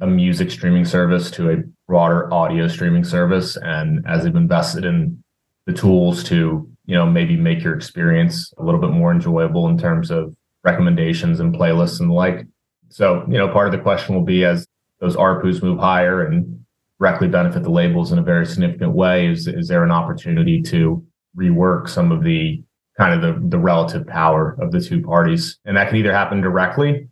[0.01, 1.57] a music streaming service to a
[1.87, 3.57] broader audio streaming service.
[3.57, 5.22] And as they've invested in
[5.65, 9.77] the tools to, you know, maybe make your experience a little bit more enjoyable in
[9.77, 12.45] terms of recommendations and playlists and the like.
[12.89, 14.67] So, you know, part of the question will be as
[14.99, 16.63] those ARPUs move higher and
[16.99, 21.05] directly benefit the labels in a very significant way, is, is there an opportunity to
[21.37, 22.63] rework some of the
[22.97, 25.57] kind of the, the relative power of the two parties.
[25.65, 27.07] And that can either happen directly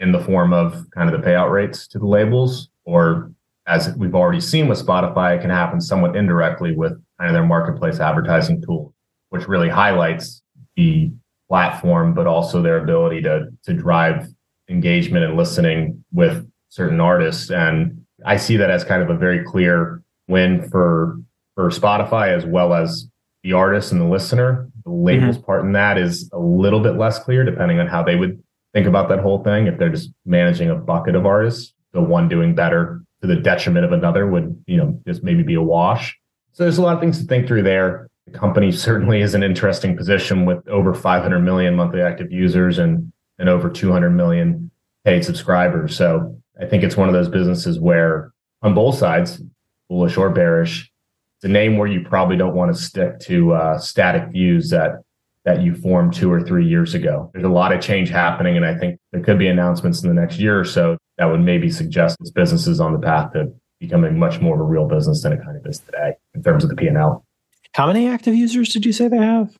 [0.00, 3.32] in the form of kind of the payout rates to the labels, or
[3.66, 7.46] as we've already seen with Spotify, it can happen somewhat indirectly with kind of their
[7.46, 8.94] marketplace advertising tool,
[9.30, 10.42] which really highlights
[10.76, 11.10] the
[11.48, 14.26] platform, but also their ability to to drive
[14.68, 17.50] engagement and listening with certain artists.
[17.50, 21.18] And I see that as kind of a very clear win for
[21.54, 23.08] for Spotify as well as
[23.42, 25.46] the artist and the listener the labels mm-hmm.
[25.46, 28.86] part in that is a little bit less clear, depending on how they would think
[28.86, 29.66] about that whole thing.
[29.66, 33.86] If they're just managing a bucket of artists, the one doing better to the detriment
[33.86, 36.14] of another would, you know, just maybe be a wash.
[36.52, 38.10] So there's a lot of things to think through there.
[38.26, 43.10] The company certainly is an interesting position with over 500 million monthly active users and
[43.38, 44.70] and over 200 million
[45.04, 45.96] paid subscribers.
[45.96, 49.42] So I think it's one of those businesses where on both sides,
[49.88, 50.92] bullish or bearish,
[51.38, 55.02] it's a name where you probably don't want to stick to uh, static views that
[55.44, 57.30] that you formed two or three years ago.
[57.32, 60.14] There's a lot of change happening, and I think there could be announcements in the
[60.14, 63.52] next year or so that would maybe suggest this business is on the path to
[63.78, 66.64] becoming much more of a real business than it kind of is today in terms
[66.64, 67.24] of the P&L.
[67.72, 69.56] How many active users did you say they have?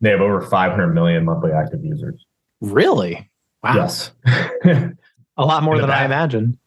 [0.00, 2.24] They have over 500 million monthly active users.
[2.60, 3.30] Really?
[3.62, 3.74] Wow.
[3.76, 4.12] Yes.
[4.26, 4.94] a
[5.38, 6.58] lot more than past, I imagined.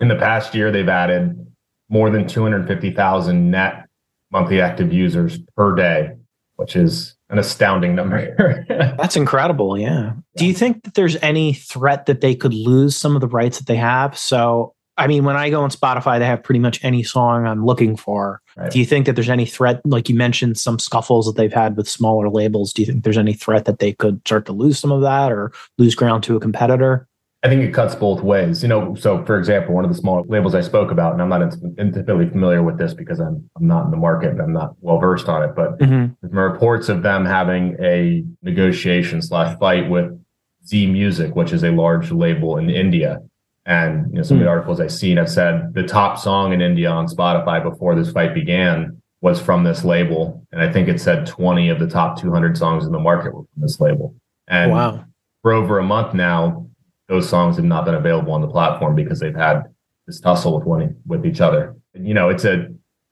[0.00, 1.46] In the past year, they've added
[1.88, 3.86] more than 250,000 net
[4.30, 6.16] monthly active users per day,
[6.56, 8.64] which is an astounding number.
[8.68, 9.78] That's incredible.
[9.78, 10.12] Yeah.
[10.36, 13.58] Do you think that there's any threat that they could lose some of the rights
[13.58, 14.18] that they have?
[14.18, 17.64] So, I mean, when I go on Spotify, they have pretty much any song I'm
[17.64, 18.42] looking for.
[18.56, 18.70] Right.
[18.70, 19.80] Do you think that there's any threat?
[19.84, 22.72] Like you mentioned, some scuffles that they've had with smaller labels.
[22.72, 25.30] Do you think there's any threat that they could start to lose some of that
[25.30, 27.08] or lose ground to a competitor?
[27.42, 28.62] I think it cuts both ways.
[28.62, 31.28] You know, so for example, one of the small labels I spoke about, and I'm
[31.30, 34.74] not intimately familiar with this because I'm I'm not in the market and I'm not
[34.80, 36.26] well versed on it, but mm-hmm.
[36.36, 40.12] reports of them having a negotiation slash fight with
[40.66, 43.20] Zee Music, which is a large label in India.
[43.64, 44.42] And you know, some mm-hmm.
[44.42, 44.50] of the mm.
[44.50, 48.34] articles I've seen have said the top song in India on Spotify before this fight
[48.34, 50.46] began was from this label.
[50.52, 53.42] And I think it said 20 of the top 200 songs in the market were
[53.42, 54.14] from this label.
[54.48, 55.04] And wow.
[55.42, 56.69] for over a month now,
[57.10, 59.64] those songs have not been available on the platform because they've had
[60.06, 61.76] this tussle with one with each other.
[61.92, 62.68] And, you know, it's a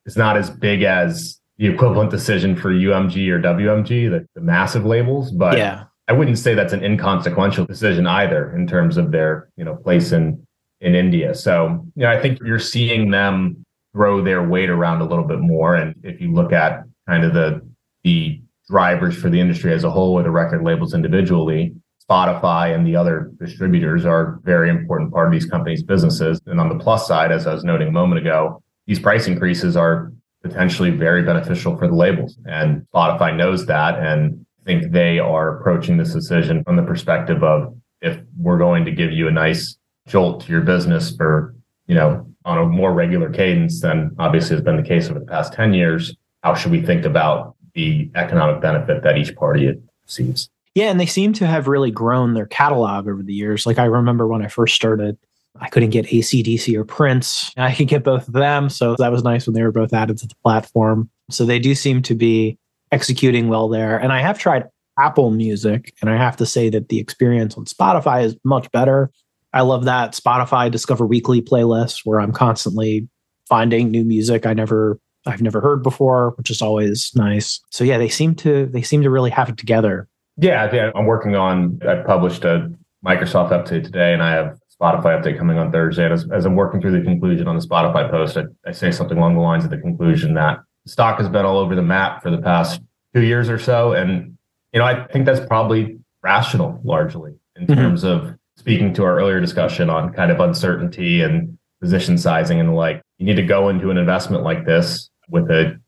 [0.07, 4.87] it's not as big as the equivalent decision for UMG or WMG, the, the massive
[4.87, 5.85] labels, but yeah.
[6.07, 10.13] I wouldn't say that's an inconsequential decision either in terms of their, you know, place
[10.13, 10.47] in
[10.81, 11.35] in India.
[11.35, 15.41] So, you know, I think you're seeing them throw their weight around a little bit
[15.41, 15.75] more.
[15.75, 17.61] And if you look at kind of the
[18.05, 21.75] the drivers for the industry as a whole or the record labels individually,
[22.09, 26.41] Spotify and the other distributors are very important part of these companies' businesses.
[26.47, 29.77] And on the plus side, as I was noting a moment ago, these price increases
[29.77, 32.39] are potentially very beneficial for the labels.
[32.47, 33.99] And Spotify knows that.
[33.99, 38.91] And think they are approaching this decision from the perspective of if we're going to
[38.93, 41.55] give you a nice jolt to your business for,
[41.87, 45.25] you know, on a more regular cadence than obviously has been the case over the
[45.25, 50.51] past 10 years, how should we think about the economic benefit that each party receives?
[50.79, 53.67] Yeah, and they seem to have really grown their catalog over the years.
[53.67, 55.19] Like I remember when I first started,
[55.61, 57.51] I couldn't get ACDC or Prince.
[57.57, 58.69] I could get both of them.
[58.69, 61.11] So that was nice when they were both added to the platform.
[61.31, 62.59] So they do seem to be
[62.93, 63.99] executing well there.
[63.99, 64.69] And I have tried
[65.01, 69.11] Apple Music, and I have to say that the experience on Spotify is much better.
[69.53, 73.09] I love that Spotify Discover Weekly playlist where I'm constantly
[73.49, 77.61] finding new music I never I've never heard before, which is always nice.
[77.71, 80.07] So yeah, they seem to they seem to really have it together.
[80.39, 80.91] Yeah, yeah.
[80.95, 81.81] I'm working on.
[81.87, 82.71] I published a
[83.05, 86.05] Microsoft update today, and I have Spotify update coming on Thursday.
[86.05, 88.93] And as, as I'm working through the conclusion on the Spotify post, I, I say
[88.93, 92.23] something along the lines of the conclusion that stock has been all over the map
[92.23, 92.81] for the past
[93.15, 94.37] two years or so, and
[94.73, 97.75] you know I think that's probably rational largely in mm-hmm.
[97.75, 102.69] terms of speaking to our earlier discussion on kind of uncertainty and position sizing and
[102.69, 103.03] the like.
[103.19, 105.81] You need to go into an investment like this with a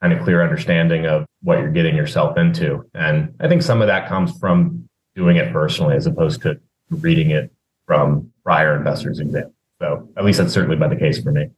[0.00, 2.84] kind of clear understanding of what you're getting yourself into.
[2.94, 7.30] And I think some of that comes from doing it personally as opposed to reading
[7.30, 7.50] it
[7.86, 9.54] from prior investors' examples.
[9.80, 11.50] So at least that's certainly been the case for me.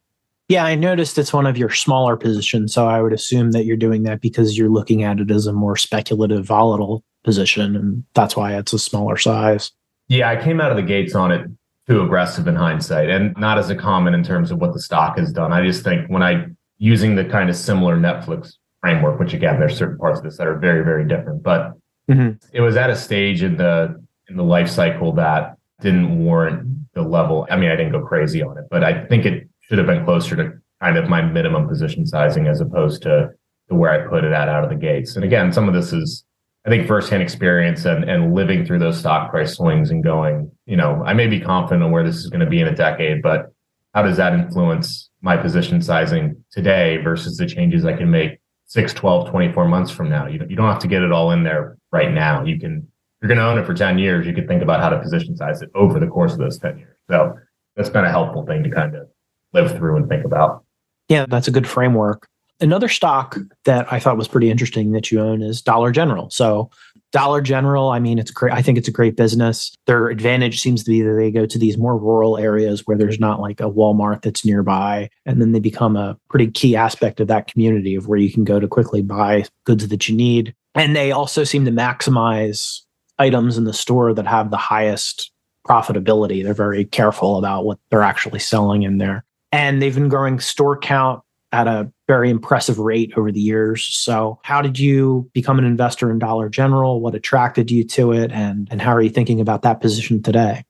[0.47, 2.73] Yeah, I noticed it's one of your smaller positions.
[2.73, 5.53] So I would assume that you're doing that because you're looking at it as a
[5.53, 7.75] more speculative, volatile position.
[7.75, 9.71] And that's why it's a smaller size.
[10.07, 11.47] Yeah, I came out of the gates on it
[11.87, 15.17] too aggressive in hindsight and not as a comment in terms of what the stock
[15.17, 15.53] has done.
[15.53, 16.47] I just think when I
[16.79, 20.47] using the kind of similar Netflix framework, which again, there's certain parts of this that
[20.47, 21.43] are very, very different.
[21.43, 21.73] But
[22.09, 22.31] mm-hmm.
[22.51, 27.01] it was at a stage in the in the life cycle that didn't warrant the
[27.01, 27.47] level.
[27.49, 30.05] I mean, I didn't go crazy on it, but I think it should have been
[30.05, 33.29] closer to kind of my minimum position sizing as opposed to,
[33.69, 35.15] to where I put it at out of the gates.
[35.15, 36.23] And again, some of this is
[36.65, 40.75] I think firsthand experience and, and living through those stock price swings and going, you
[40.75, 43.21] know, I may be confident on where this is going to be in a decade,
[43.21, 43.53] but
[43.93, 48.93] how does that influence my position sizing today versus the changes I can make 6,
[48.93, 50.27] 12, 24 months from now.
[50.27, 52.43] You, you don't have to get it all in there right now.
[52.43, 52.87] You can,
[53.21, 54.25] you're going to own it for 10 years.
[54.25, 56.77] You could think about how to position size it over the course of those 10
[56.77, 56.95] years.
[57.09, 57.35] So
[57.75, 59.07] that's been a helpful thing to kind of
[59.53, 60.63] live through and think about.
[61.09, 62.27] Yeah, that's a good framework.
[62.61, 66.29] Another stock that I thought was pretty interesting that you own is Dollar General.
[66.29, 66.69] So
[67.11, 68.53] Dollar General, I mean, it's great.
[68.53, 69.75] I think it's a great business.
[69.87, 73.19] Their advantage seems to be that they go to these more rural areas where there's
[73.19, 75.09] not like a Walmart that's nearby.
[75.25, 78.43] And then they become a pretty key aspect of that community of where you can
[78.43, 80.53] go to quickly buy goods that you need.
[80.75, 82.81] And they also seem to maximize
[83.17, 85.31] items in the store that have the highest
[85.67, 86.43] profitability.
[86.43, 89.25] They're very careful about what they're actually selling in there.
[89.51, 93.85] And they've been growing store count at a very impressive rate over the years.
[93.85, 97.01] So, how did you become an investor in Dollar General?
[97.01, 98.31] What attracted you to it?
[98.31, 100.63] And, and how are you thinking about that position today?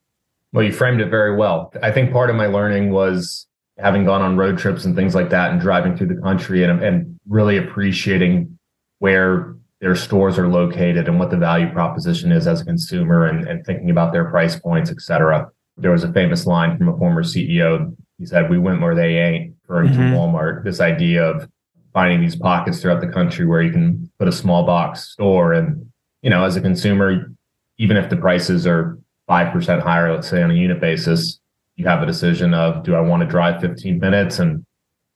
[0.53, 1.73] Well, you framed it very well.
[1.84, 3.45] I think part of my learning was
[3.77, 6.84] having gone on road trips and things like that and driving through the country and,
[6.84, 8.57] and really appreciating
[8.99, 13.47] where their stores are located and what the value proposition is as a consumer and,
[13.47, 15.49] and thinking about their price points, et cetera.
[15.77, 17.95] There was a famous line from a former CEO.
[18.17, 20.13] He said, We went where they ain't, referring mm-hmm.
[20.13, 20.63] to Walmart.
[20.63, 21.47] This idea of
[21.93, 25.53] finding these pockets throughout the country where you can put a small box store.
[25.53, 25.89] And,
[26.22, 27.32] you know, as a consumer,
[27.78, 28.99] even if the prices are
[29.30, 31.39] 5% higher, let's say on a unit basis,
[31.76, 34.65] you have a decision of do I want to drive 15 minutes and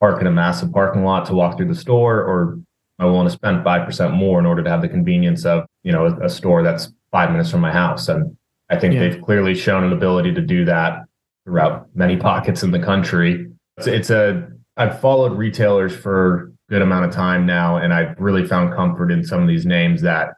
[0.00, 2.58] park in a massive parking lot to walk through the store, or
[2.98, 6.06] I want to spend 5% more in order to have the convenience of, you know,
[6.06, 8.08] a, a store that's five minutes from my house.
[8.08, 8.36] And
[8.70, 9.00] I think yeah.
[9.00, 11.04] they've clearly shown an ability to do that
[11.44, 13.48] throughout many pockets in the country.
[13.78, 18.18] It's, it's a, I've followed retailers for a good amount of time now, and I've
[18.18, 20.34] really found comfort in some of these names that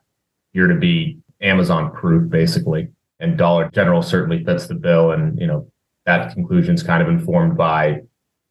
[0.50, 2.88] appear to be Amazon proof, basically.
[3.20, 5.12] And Dollar General certainly fits the bill.
[5.12, 5.70] And, you know,
[6.04, 8.00] that conclusion is kind of informed by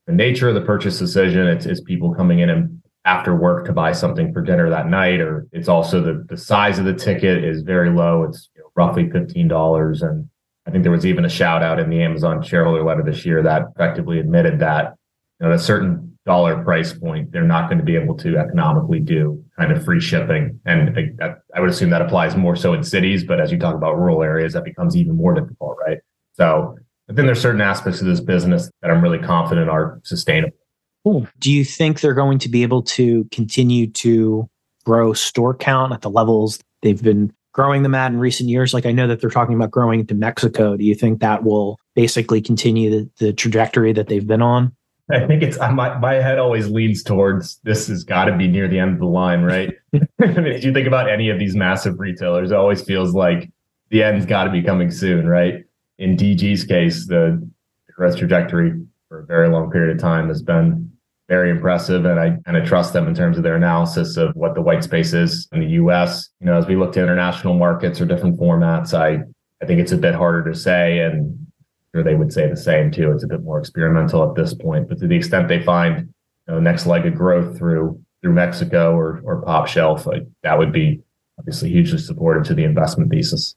[0.08, 1.48] the nature of the purchase decision.
[1.48, 5.20] It's, it's people coming in and after work to buy something for dinner that night,
[5.20, 8.24] or it's also the, the size of the ticket is very low.
[8.24, 10.02] It's you know, roughly $15.
[10.02, 10.28] And
[10.68, 13.44] I think there was even a shout out in the Amazon shareholder letter this year
[13.44, 14.96] that effectively admitted that
[15.40, 18.38] you know, at a certain dollar price point, they're not going to be able to
[18.38, 20.60] economically do kind of free shipping.
[20.66, 23.76] And I, I would assume that applies more so in cities, but as you talk
[23.76, 26.00] about rural areas, that becomes even more difficult, right?
[26.34, 30.58] So but then there's certain aspects of this business that I'm really confident are sustainable.
[31.04, 31.28] Cool.
[31.40, 34.50] Do you think they're going to be able to continue to
[34.86, 38.74] grow store count at the levels they've been growing them at in recent years?
[38.74, 40.76] Like I know that they're talking about growing into Mexico.
[40.76, 44.76] Do you think that will basically continue the, the trajectory that they've been on?
[45.10, 48.68] I think it's my my head always leans towards this has got to be near
[48.68, 49.72] the end of the line, right?
[49.94, 53.50] I mean, if you think about any of these massive retailers, it always feels like
[53.90, 55.64] the end's got to be coming soon, right?
[55.98, 57.48] In DG's case, the
[57.96, 58.74] growth trajectory
[59.08, 60.92] for a very long period of time has been
[61.28, 64.54] very impressive, and I kind of trust them in terms of their analysis of what
[64.54, 66.30] the white space is in the U.S.
[66.40, 69.24] You know, as we look to international markets or different formats, I
[69.62, 71.48] I think it's a bit harder to say, and
[71.94, 73.12] sure they would say the same too.
[73.12, 76.14] It's a bit more experimental at this point, but to the extent they find
[76.48, 80.58] you know, next leg of growth through through Mexico or or Pop Shelf, like, that
[80.58, 81.02] would be
[81.40, 83.56] obviously hugely supportive to the investment thesis.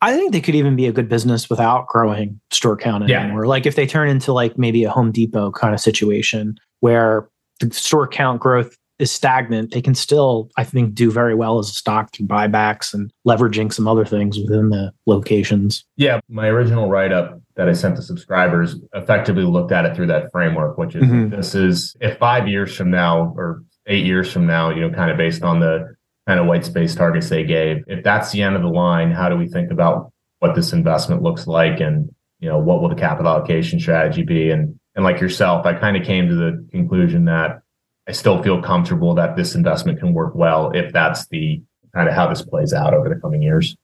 [0.00, 3.44] I think they could even be a good business without growing store count anymore.
[3.44, 3.48] Yeah.
[3.48, 7.28] Like if they turn into like maybe a Home Depot kind of situation where
[7.60, 11.68] the store count growth is stagnant, they can still, I think, do very well as
[11.68, 15.84] a stock through buybacks and leveraging some other things within the locations.
[15.96, 16.20] Yeah.
[16.28, 20.30] My original write up that I sent to subscribers effectively looked at it through that
[20.32, 21.34] framework, which is mm-hmm.
[21.34, 25.10] this is if five years from now or eight years from now, you know, kind
[25.10, 25.94] of based on the
[26.26, 29.28] kind of white space targets they gave, if that's the end of the line, how
[29.28, 32.10] do we think about what this investment looks like and
[32.40, 35.96] you know what will the capital allocation strategy be and and like yourself i kind
[35.96, 37.62] of came to the conclusion that
[38.08, 41.62] I still feel comfortable that this investment can work well if that's the
[41.94, 43.76] kind of how this plays out over the coming years.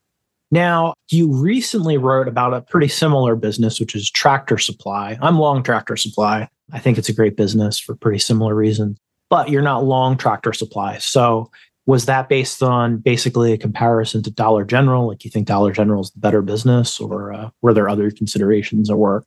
[0.49, 5.17] Now, you recently wrote about a pretty similar business, which is Tractor Supply.
[5.21, 6.49] I'm long Tractor Supply.
[6.71, 8.97] I think it's a great business for pretty similar reasons,
[9.29, 10.97] but you're not long Tractor Supply.
[10.97, 11.51] So,
[11.87, 15.07] was that based on basically a comparison to Dollar General?
[15.07, 18.89] Like, you think Dollar General is the better business, or uh, were there other considerations
[18.89, 19.23] at work?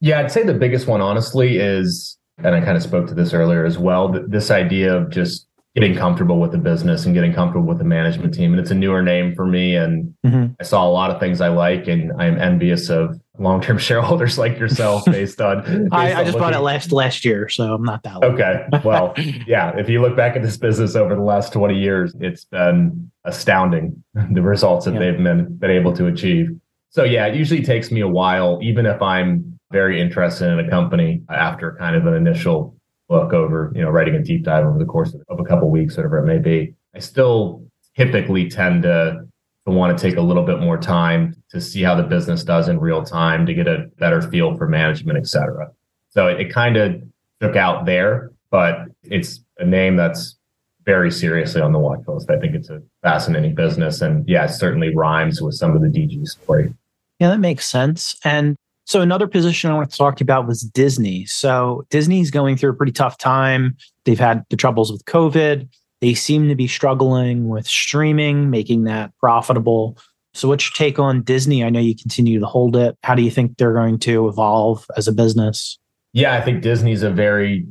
[0.00, 3.32] Yeah, I'd say the biggest one, honestly, is and I kind of spoke to this
[3.32, 7.66] earlier as well, this idea of just getting comfortable with the business and getting comfortable
[7.66, 8.52] with the management team.
[8.52, 9.76] And it's a newer name for me.
[9.76, 10.52] And mm-hmm.
[10.58, 14.58] I saw a lot of things I like, and I'm envious of long-term shareholders like
[14.58, 15.62] yourself based on.
[15.64, 16.40] Based I, I, just looking...
[16.40, 18.20] bought it last last year, so I'm not that.
[18.20, 18.24] Long.
[18.34, 19.14] Okay, well,
[19.46, 19.76] yeah.
[19.76, 24.02] If you look back at this business over the last 20 years, it's been astounding
[24.14, 26.50] the results that they've been been able to achieve.
[26.90, 30.68] So yeah, it usually takes me a while, even if I'm very interested in a
[30.68, 32.74] company after kind of an initial
[33.08, 35.96] look over, you know, writing a deep dive over the course of a couple weeks,
[35.96, 36.74] whatever it may be.
[36.94, 37.64] I still
[37.96, 39.26] typically tend to,
[39.66, 42.68] to want to take a little bit more time to see how the business does
[42.68, 45.70] in real time to get a better feel for management, et cetera.
[46.10, 47.02] So it, it kind of
[47.40, 50.36] took out there, but it's a name that's
[50.84, 52.30] very seriously on the watch list.
[52.30, 54.00] I think it's a fascinating business.
[54.00, 56.74] And yeah, it certainly rhymes with some of the DG story.
[57.18, 58.16] Yeah, that makes sense.
[58.24, 58.56] And
[58.88, 61.26] so another position I want to talk to you about was Disney.
[61.26, 63.76] So Disney's going through a pretty tough time.
[64.06, 65.68] They've had the troubles with COVID.
[66.00, 69.98] They seem to be struggling with streaming, making that profitable.
[70.32, 71.62] So what's your take on Disney?
[71.62, 72.96] I know you continue to hold it.
[73.04, 75.78] How do you think they're going to evolve as a business?
[76.14, 77.66] Yeah, I think Disney's a very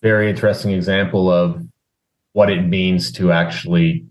[0.00, 1.62] very interesting example of
[2.32, 4.06] what it means to actually,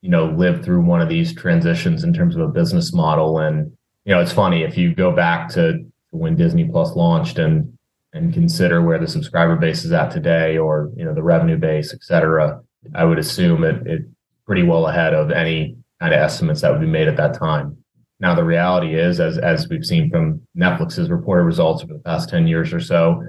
[0.00, 3.38] you know, live through one of these transitions in terms of a business model.
[3.38, 3.72] And,
[4.04, 7.78] you know, it's funny if you go back to when Disney Plus launched and
[8.14, 11.92] and consider where the subscriber base is at today or, you know, the revenue base,
[11.92, 12.58] et cetera,
[12.94, 14.02] I would assume it, it
[14.46, 17.76] pretty well ahead of any kind of estimates that would be made at that time.
[18.20, 22.28] Now the reality is, as as we've seen from Netflix's reported results over the past
[22.28, 23.22] 10 years or so,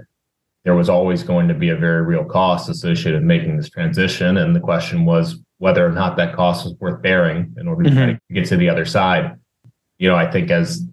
[0.64, 4.38] there was always going to be a very real cost associated with making this transition.
[4.38, 7.90] And the question was whether or not that cost was worth bearing in order to
[7.90, 8.12] mm-hmm.
[8.14, 9.36] to get to the other side.
[10.00, 10.88] You know, I think as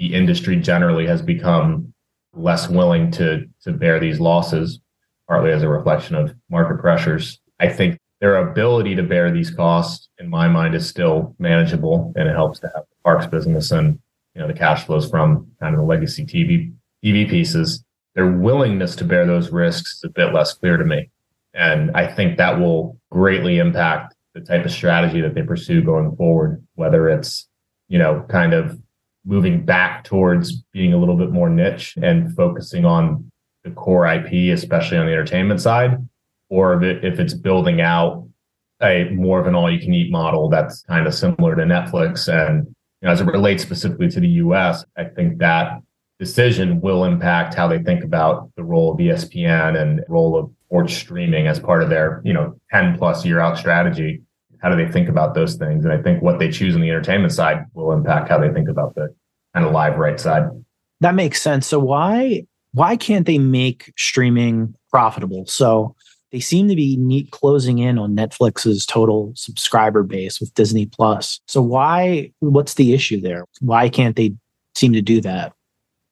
[0.00, 1.92] the industry generally has become
[2.32, 4.80] less willing to to bear these losses,
[5.28, 10.08] partly as a reflection of market pressures, I think their ability to bear these costs,
[10.18, 13.98] in my mind, is still manageable, and it helps to have the parks business and
[14.34, 16.72] you know the cash flows from kind of the legacy TV
[17.04, 17.84] TV pieces.
[18.14, 21.10] Their willingness to bear those risks is a bit less clear to me,
[21.52, 26.16] and I think that will greatly impact the type of strategy that they pursue going
[26.16, 26.64] forward.
[26.76, 27.46] Whether it's
[27.88, 28.80] you know kind of
[29.30, 33.30] moving back towards being a little bit more niche and focusing on
[33.62, 35.96] the core IP, especially on the entertainment side,
[36.48, 38.26] or if, it, if it's building out
[38.82, 42.26] a more of an all-you-can-eat model that's kind of similar to Netflix.
[42.26, 45.80] And you know, as it relates specifically to the U.S., I think that
[46.18, 50.94] decision will impact how they think about the role of ESPN and role of sports
[50.94, 54.22] streaming as part of their you know 10 plus year out strategy.
[54.60, 55.84] How do they think about those things?
[55.84, 58.68] And I think what they choose on the entertainment side will impact how they think
[58.68, 59.14] about the
[59.54, 60.44] kind of live right side.
[61.00, 61.66] That makes sense.
[61.66, 65.46] So why why can't they make streaming profitable?
[65.46, 65.94] So
[66.30, 71.40] they seem to be neat closing in on Netflix's total subscriber base with Disney Plus.
[71.48, 73.44] So why what's the issue there?
[73.60, 74.34] Why can't they
[74.74, 75.52] seem to do that?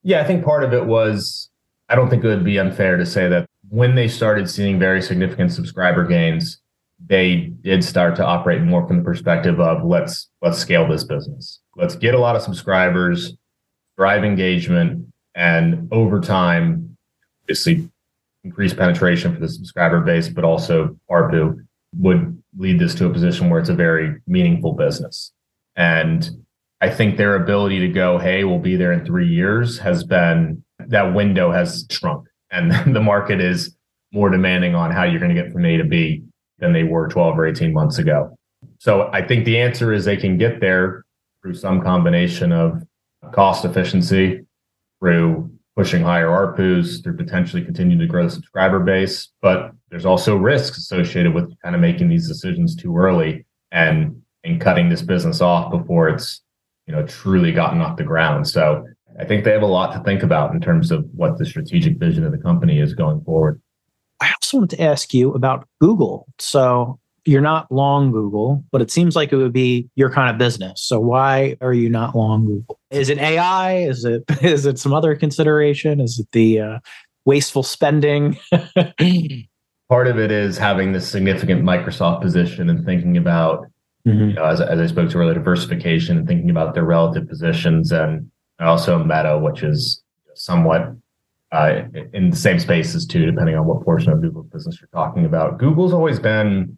[0.03, 1.49] Yeah, I think part of it was
[1.87, 5.01] I don't think it would be unfair to say that when they started seeing very
[5.01, 6.59] significant subscriber gains,
[7.05, 11.59] they did start to operate more from the perspective of let's let's scale this business.
[11.75, 13.33] Let's get a lot of subscribers,
[13.97, 16.97] drive engagement, and over time,
[17.43, 17.89] obviously
[18.43, 21.65] increase penetration for the subscriber base, but also ARPU
[21.97, 25.31] would lead this to a position where it's a very meaningful business.
[25.75, 26.29] And
[26.81, 30.63] I think their ability to go, hey, we'll be there in three years has been
[30.79, 32.27] that window has shrunk.
[32.51, 33.75] And the market is
[34.11, 36.23] more demanding on how you're going to get from A to B
[36.59, 38.35] than they were 12 or 18 months ago.
[38.79, 41.05] So I think the answer is they can get there
[41.41, 42.81] through some combination of
[43.33, 44.41] cost efficiency,
[44.99, 49.29] through pushing higher ARPUs through potentially continuing to grow the subscriber base.
[49.41, 54.59] But there's also risks associated with kind of making these decisions too early and and
[54.59, 56.41] cutting this business off before it's
[56.87, 58.47] you know truly gotten off the ground.
[58.47, 58.85] So
[59.19, 61.97] I think they have a lot to think about in terms of what the strategic
[61.97, 63.61] vision of the company is going forward.
[64.21, 66.27] I also wanted to ask you about Google.
[66.39, 66.99] So
[67.29, 70.81] you're not long Google, but it seems like it would be your kind of business.
[70.81, 72.79] So why are you not long Google?
[72.89, 73.77] Is it AI?
[73.77, 76.01] Is it is it some other consideration?
[76.01, 76.79] Is it the uh,
[77.25, 78.37] wasteful spending?
[79.89, 83.65] Part of it is having this significant Microsoft position and thinking about,
[84.07, 84.29] mm-hmm.
[84.29, 87.91] you know, as, as I spoke to earlier, diversification and thinking about their relative positions,
[87.91, 90.03] and also Meta, which is
[90.33, 90.95] somewhat
[91.51, 91.81] uh,
[92.13, 95.57] in the same spaces too, depending on what portion of Google's business you're talking about.
[95.57, 96.77] Google's always been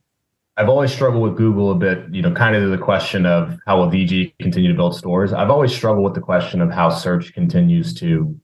[0.58, 3.80] I've always struggled with Google a bit, you know, kind of the question of how
[3.80, 5.34] will DG continue to build stores.
[5.34, 8.38] I've always struggled with the question of how search continues to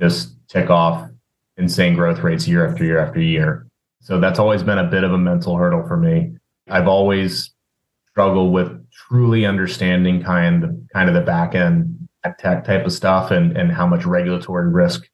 [0.00, 1.08] just tick off
[1.56, 3.66] insane growth rates year after year after year.
[4.00, 6.36] So that's always been a bit of a mental hurdle for me.
[6.68, 7.52] I've always
[8.10, 13.30] struggled with truly understanding kind of kind of the back end tech type of stuff
[13.30, 15.08] and and how much regulatory risk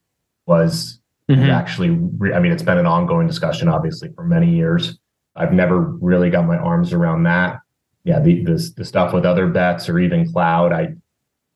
[0.46, 1.50] was mm-hmm.
[1.50, 1.88] actually.
[2.34, 4.98] I mean, it's been an ongoing discussion, obviously, for many years.
[5.36, 7.60] I've never really got my arms around that.
[8.04, 10.94] Yeah, the, the, the stuff with other bets or even cloud, I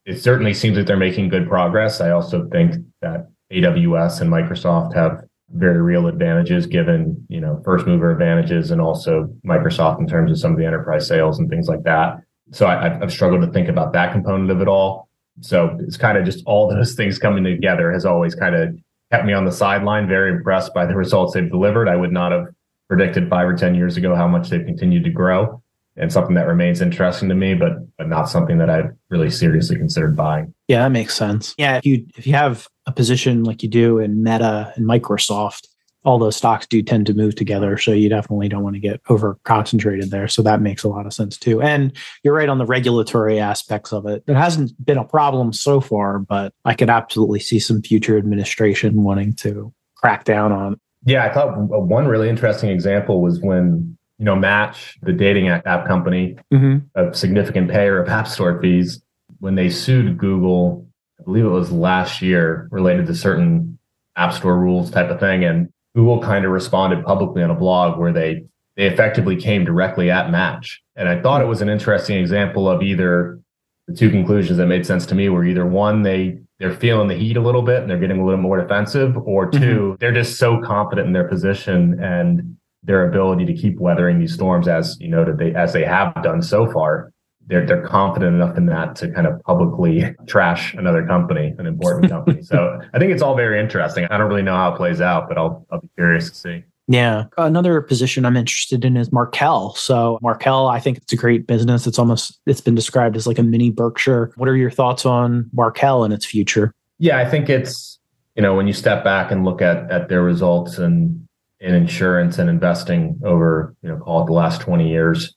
[0.05, 2.01] it certainly seems that they're making good progress.
[2.01, 7.87] I also think that AWS and Microsoft have very real advantages given, you know, first
[7.87, 11.69] mover advantages and also Microsoft in terms of some of the enterprise sales and things
[11.69, 12.19] like that.
[12.53, 15.09] So I, I've struggled to think about that component of it all.
[15.41, 18.77] So it's kind of just all those things coming together has always kind of
[19.11, 21.89] kept me on the sideline, very impressed by the results they've delivered.
[21.89, 22.47] I would not have
[22.89, 25.63] predicted five or 10 years ago how much they've continued to grow
[25.97, 29.77] and something that remains interesting to me, but but not something that I've really seriously
[29.77, 30.53] considered buying.
[30.69, 31.55] Yeah, that makes sense.
[31.57, 35.69] Yeah, if you if you have a position like you do in Meta and Microsoft,
[36.05, 37.79] all those stocks do tend to move together.
[37.79, 40.29] So you definitely don't want to get over concentrated there.
[40.29, 41.63] So that makes a lot of sense too.
[41.63, 44.23] And you're right on the regulatory aspects of it.
[44.27, 49.03] It hasn't been a problem so far, but I could absolutely see some future administration
[49.03, 54.25] wanting to crack down on Yeah, I thought one really interesting example was when, you
[54.25, 56.79] know, Match, the dating app company, mm-hmm.
[56.95, 59.03] a significant payer of app store fees,
[59.41, 60.87] when they sued Google,
[61.21, 63.79] I believe it was last year related to certain
[64.17, 65.45] app store rules type of thing.
[65.45, 68.45] And Google kind of responded publicly on a blog where they
[68.77, 70.83] they effectively came directly at Match.
[70.97, 73.39] And I thought it was an interesting example of either
[73.87, 77.15] the two conclusions that made sense to me were either one, they they're feeling the
[77.15, 79.95] heat a little bit and they're getting a little more defensive, or 2 mm-hmm.
[80.01, 84.67] they're just so confident in their position and their ability to keep weathering these storms
[84.67, 87.13] as you know they as they have done so far.
[87.47, 92.11] They're they're confident enough in that to kind of publicly trash another company, an important
[92.11, 92.41] company.
[92.51, 94.07] so I think it's all very interesting.
[94.11, 96.65] I don't really know how it plays out, but I'll I'll be curious to see.
[96.87, 97.25] Yeah.
[97.39, 99.75] Another position I'm interested in is Markel.
[99.75, 101.87] So Markel, I think it's a great business.
[101.87, 104.33] It's almost it's been described as like a mini Berkshire.
[104.37, 106.75] What are your thoughts on Markel and its future?
[106.99, 107.99] Yeah, I think it's,
[108.37, 111.27] you know, when you step back and look at at their results and
[111.61, 115.35] in insurance and investing over, you know, call it the last 20 years,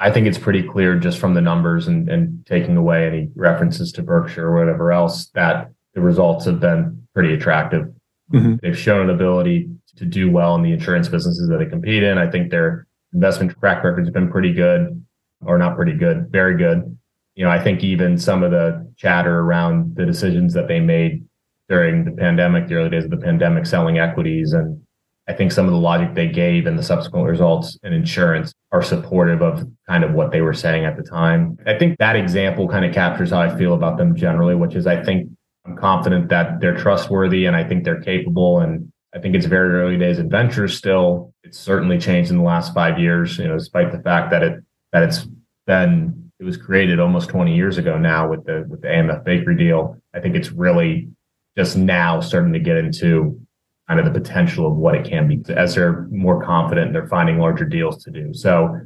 [0.00, 3.92] I think it's pretty clear just from the numbers and, and taking away any references
[3.92, 7.86] to Berkshire or whatever else that the results have been pretty attractive.
[8.32, 8.56] Mm-hmm.
[8.62, 12.18] They've shown an ability to do well in the insurance businesses that they compete in.
[12.18, 15.04] I think their investment track record has been pretty good,
[15.44, 16.96] or not pretty good, very good.
[17.34, 21.24] You know, I think even some of the chatter around the decisions that they made
[21.68, 24.82] during the pandemic, the early days of the pandemic, selling equities, and
[25.28, 28.82] I think some of the logic they gave and the subsequent results in insurance are
[28.82, 31.56] supportive of kind of what they were saying at the time.
[31.66, 34.86] I think that example kind of captures how I feel about them generally, which is
[34.86, 35.30] I think
[35.64, 39.74] I'm confident that they're trustworthy and I think they're capable and I think it's very
[39.74, 41.34] early days adventures still.
[41.44, 44.64] It's certainly changed in the last five years, you know, despite the fact that it
[44.92, 45.26] that it's
[45.66, 49.56] been it was created almost 20 years ago now with the with the AMF bakery
[49.56, 50.00] deal.
[50.14, 51.08] I think it's really
[51.56, 53.38] just now starting to get into
[53.86, 57.38] kind of the potential of what it can be as they're more confident they're finding
[57.38, 58.32] larger deals to do.
[58.32, 58.78] So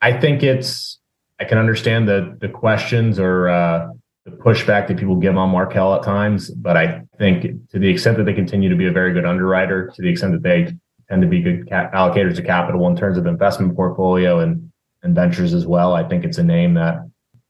[0.00, 0.98] I think it's
[1.38, 3.88] I can understand the the questions or uh,
[4.24, 6.50] the pushback that people give on Markel at times.
[6.50, 9.90] But I think to the extent that they continue to be a very good underwriter,
[9.94, 10.74] to the extent that they
[11.08, 14.72] tend to be good ca- allocators of capital in terms of investment portfolio and,
[15.02, 16.98] and ventures as well, I think it's a name that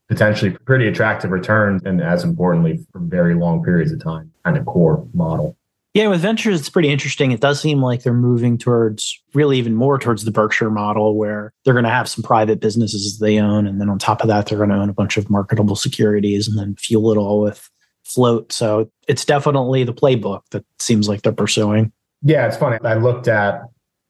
[0.09, 4.67] potentially pretty attractive returns and as importantly for very long periods of time, kind of
[4.67, 5.57] core model.
[5.95, 7.31] Yeah, with ventures, it's pretty interesting.
[7.31, 11.53] It does seem like they're moving towards really even more towards the Berkshire model where
[11.65, 13.65] they're going to have some private businesses they own.
[13.65, 16.49] And then on top of that, they're going to own a bunch of marketable securities
[16.49, 17.71] and then fuel it all with
[18.03, 18.53] float.
[18.53, 21.93] So it's definitely the playbook that seems like they're pursuing.
[22.23, 22.79] Yeah, it's funny.
[22.83, 23.63] I looked at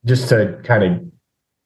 [0.07, 1.05] just to kind of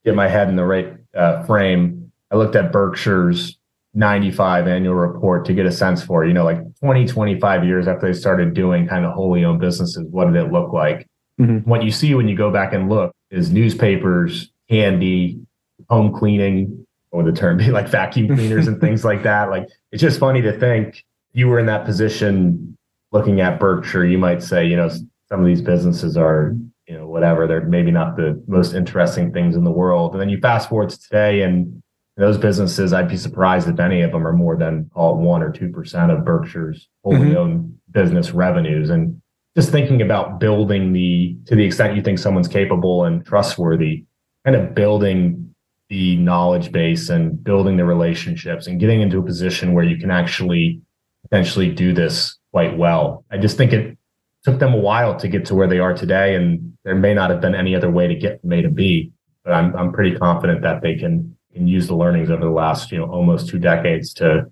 [0.05, 3.58] get my head in the right uh, frame, I looked at Berkshire's
[3.95, 8.07] 95 annual report to get a sense for, you know, like 20, 25 years after
[8.07, 11.07] they started doing kind of wholly owned businesses, what did it look like?
[11.41, 11.69] Mm-hmm.
[11.69, 15.41] What you see when you go back and look is newspapers, candy,
[15.89, 19.51] home cleaning, or the term be like vacuum cleaners and things like that.
[19.51, 22.77] Like it's just funny to think you were in that position
[23.13, 26.55] looking at Berkshire, you might say, you know, some of these businesses are,
[26.87, 30.13] you know, whatever, they're maybe not the most interesting things in the world.
[30.13, 31.83] And then you fast forward to today and
[32.19, 35.43] those businesses, I'd be surprised if any of them are more than call it one
[35.43, 37.37] or two percent of Berkshire's wholly mm-hmm.
[37.37, 38.91] owned business revenues.
[38.91, 39.23] And
[39.57, 44.05] just thinking about building the to the extent you think someone's capable and trustworthy,
[44.45, 45.55] kind of building
[45.89, 50.11] the knowledge base and building the relationships and getting into a position where you can
[50.11, 50.83] actually
[51.23, 53.25] potentially do this quite well.
[53.31, 53.97] I just think it
[54.45, 57.31] took them a while to get to where they are today, and there may not
[57.31, 59.13] have been any other way to get from A to B.
[59.45, 62.93] But I'm I'm pretty confident that they can and use the learnings over the last,
[62.93, 64.47] you know, almost two decades to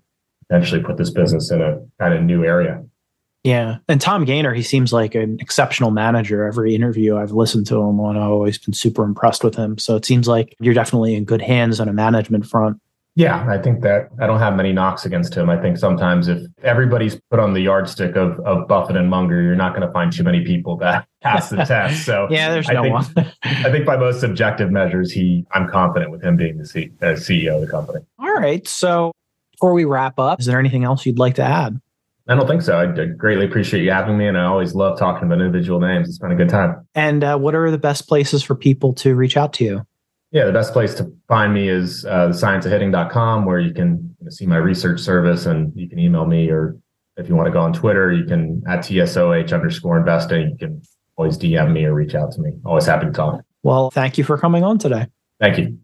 [0.49, 2.83] eventually put this business in a kind of new area.
[3.43, 3.77] Yeah.
[3.87, 6.45] And Tom Gayner, he seems like an exceptional manager.
[6.45, 9.77] Every interview I've listened to him on, I've always been super impressed with him.
[9.77, 12.81] So it seems like you're definitely in good hands on a management front.
[13.17, 15.49] Yeah, I think that I don't have many knocks against him.
[15.49, 19.55] I think sometimes if everybody's put on the yardstick of, of Buffett and Munger, you're
[19.55, 22.05] not going to find too many people that pass the test.
[22.05, 23.33] So yeah, there's I no think, one.
[23.43, 27.05] I think by most objective measures, he I'm confident with him being the C, uh,
[27.13, 28.05] CEO of the company.
[28.19, 28.67] All right.
[28.67, 29.13] So
[29.53, 31.81] before we wrap up, is there anything else you'd like to add?
[32.27, 32.77] I don't think so.
[32.77, 36.07] I greatly appreciate you having me, and I always love talking about individual names.
[36.07, 36.85] It's been a good time.
[36.93, 39.87] And uh, what are the best places for people to reach out to you?
[40.31, 44.29] Yeah, the best place to find me is uh, thescienceofhitting.com, where you can you know,
[44.29, 46.77] see my research service and you can email me, or
[47.15, 50.51] if you want to go on Twitter, you can at TSOH underscore investing.
[50.51, 50.81] You can
[51.15, 52.51] always DM me or reach out to me.
[52.65, 53.41] Always happy to talk.
[53.63, 55.07] Well, thank you for coming on today.
[55.39, 55.79] Thank you.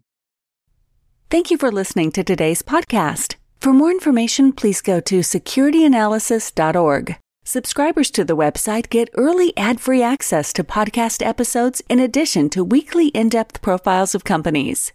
[1.30, 3.36] Thank you for listening to today's podcast.
[3.60, 7.16] For more information, please go to securityanalysis.org.
[7.46, 12.64] Subscribers to the website get early ad free access to podcast episodes in addition to
[12.64, 14.94] weekly in depth profiles of companies.